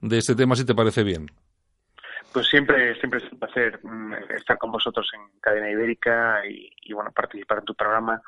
[0.00, 1.26] de este tema, si te parece bien.
[2.32, 6.92] Pues siempre, siempre es un placer mm, estar con vosotros en Cadena Ibérica y, y,
[6.92, 8.20] bueno, participar en tu programa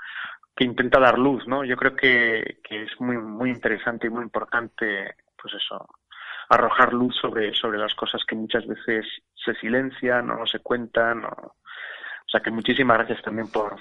[0.56, 1.64] que intenta dar luz, ¿no?
[1.64, 5.86] Yo creo que, que es muy, muy interesante y muy importante, pues eso,
[6.48, 9.06] arrojar luz sobre, sobre las cosas que muchas veces
[9.52, 11.24] se silencian o no se cuentan.
[11.24, 11.54] O,
[12.30, 13.76] sea que muchísimas gracias también por.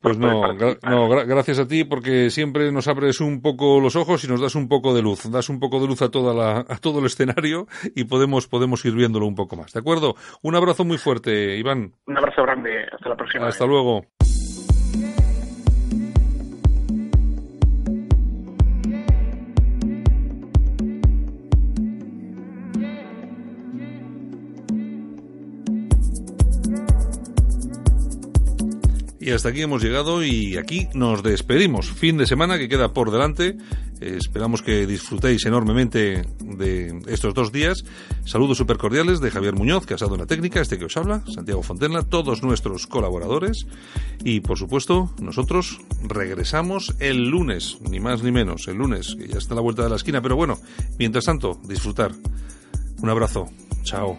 [0.00, 4.28] Pues no, no, gracias a ti porque siempre nos abres un poco los ojos y
[4.28, 6.78] nos das un poco de luz, das un poco de luz a toda la, a
[6.78, 10.14] todo el escenario y podemos podemos ir viéndolo un poco más, ¿de acuerdo?
[10.42, 11.92] Un abrazo muy fuerte, Iván.
[12.06, 13.46] Un abrazo grande, hasta la próxima.
[13.46, 14.06] Hasta luego.
[29.22, 31.88] Y hasta aquí hemos llegado y aquí nos despedimos.
[31.92, 33.56] Fin de semana que queda por delante.
[34.00, 37.84] esperamos que disfrutéis enormemente de estos dos días.
[38.24, 41.62] Saludos súper cordiales de Javier Muñoz, estado en la técnica, este que os habla, Santiago
[41.62, 43.64] Fontenla, todos nuestros colaboradores.
[44.24, 49.38] Y por supuesto, nosotros regresamos el lunes, ni más ni menos, el lunes, que ya
[49.38, 50.20] está a la vuelta de la esquina.
[50.20, 50.58] Pero bueno,
[50.98, 52.10] mientras tanto, disfrutar.
[53.00, 53.48] Un abrazo.
[53.84, 54.18] Chao.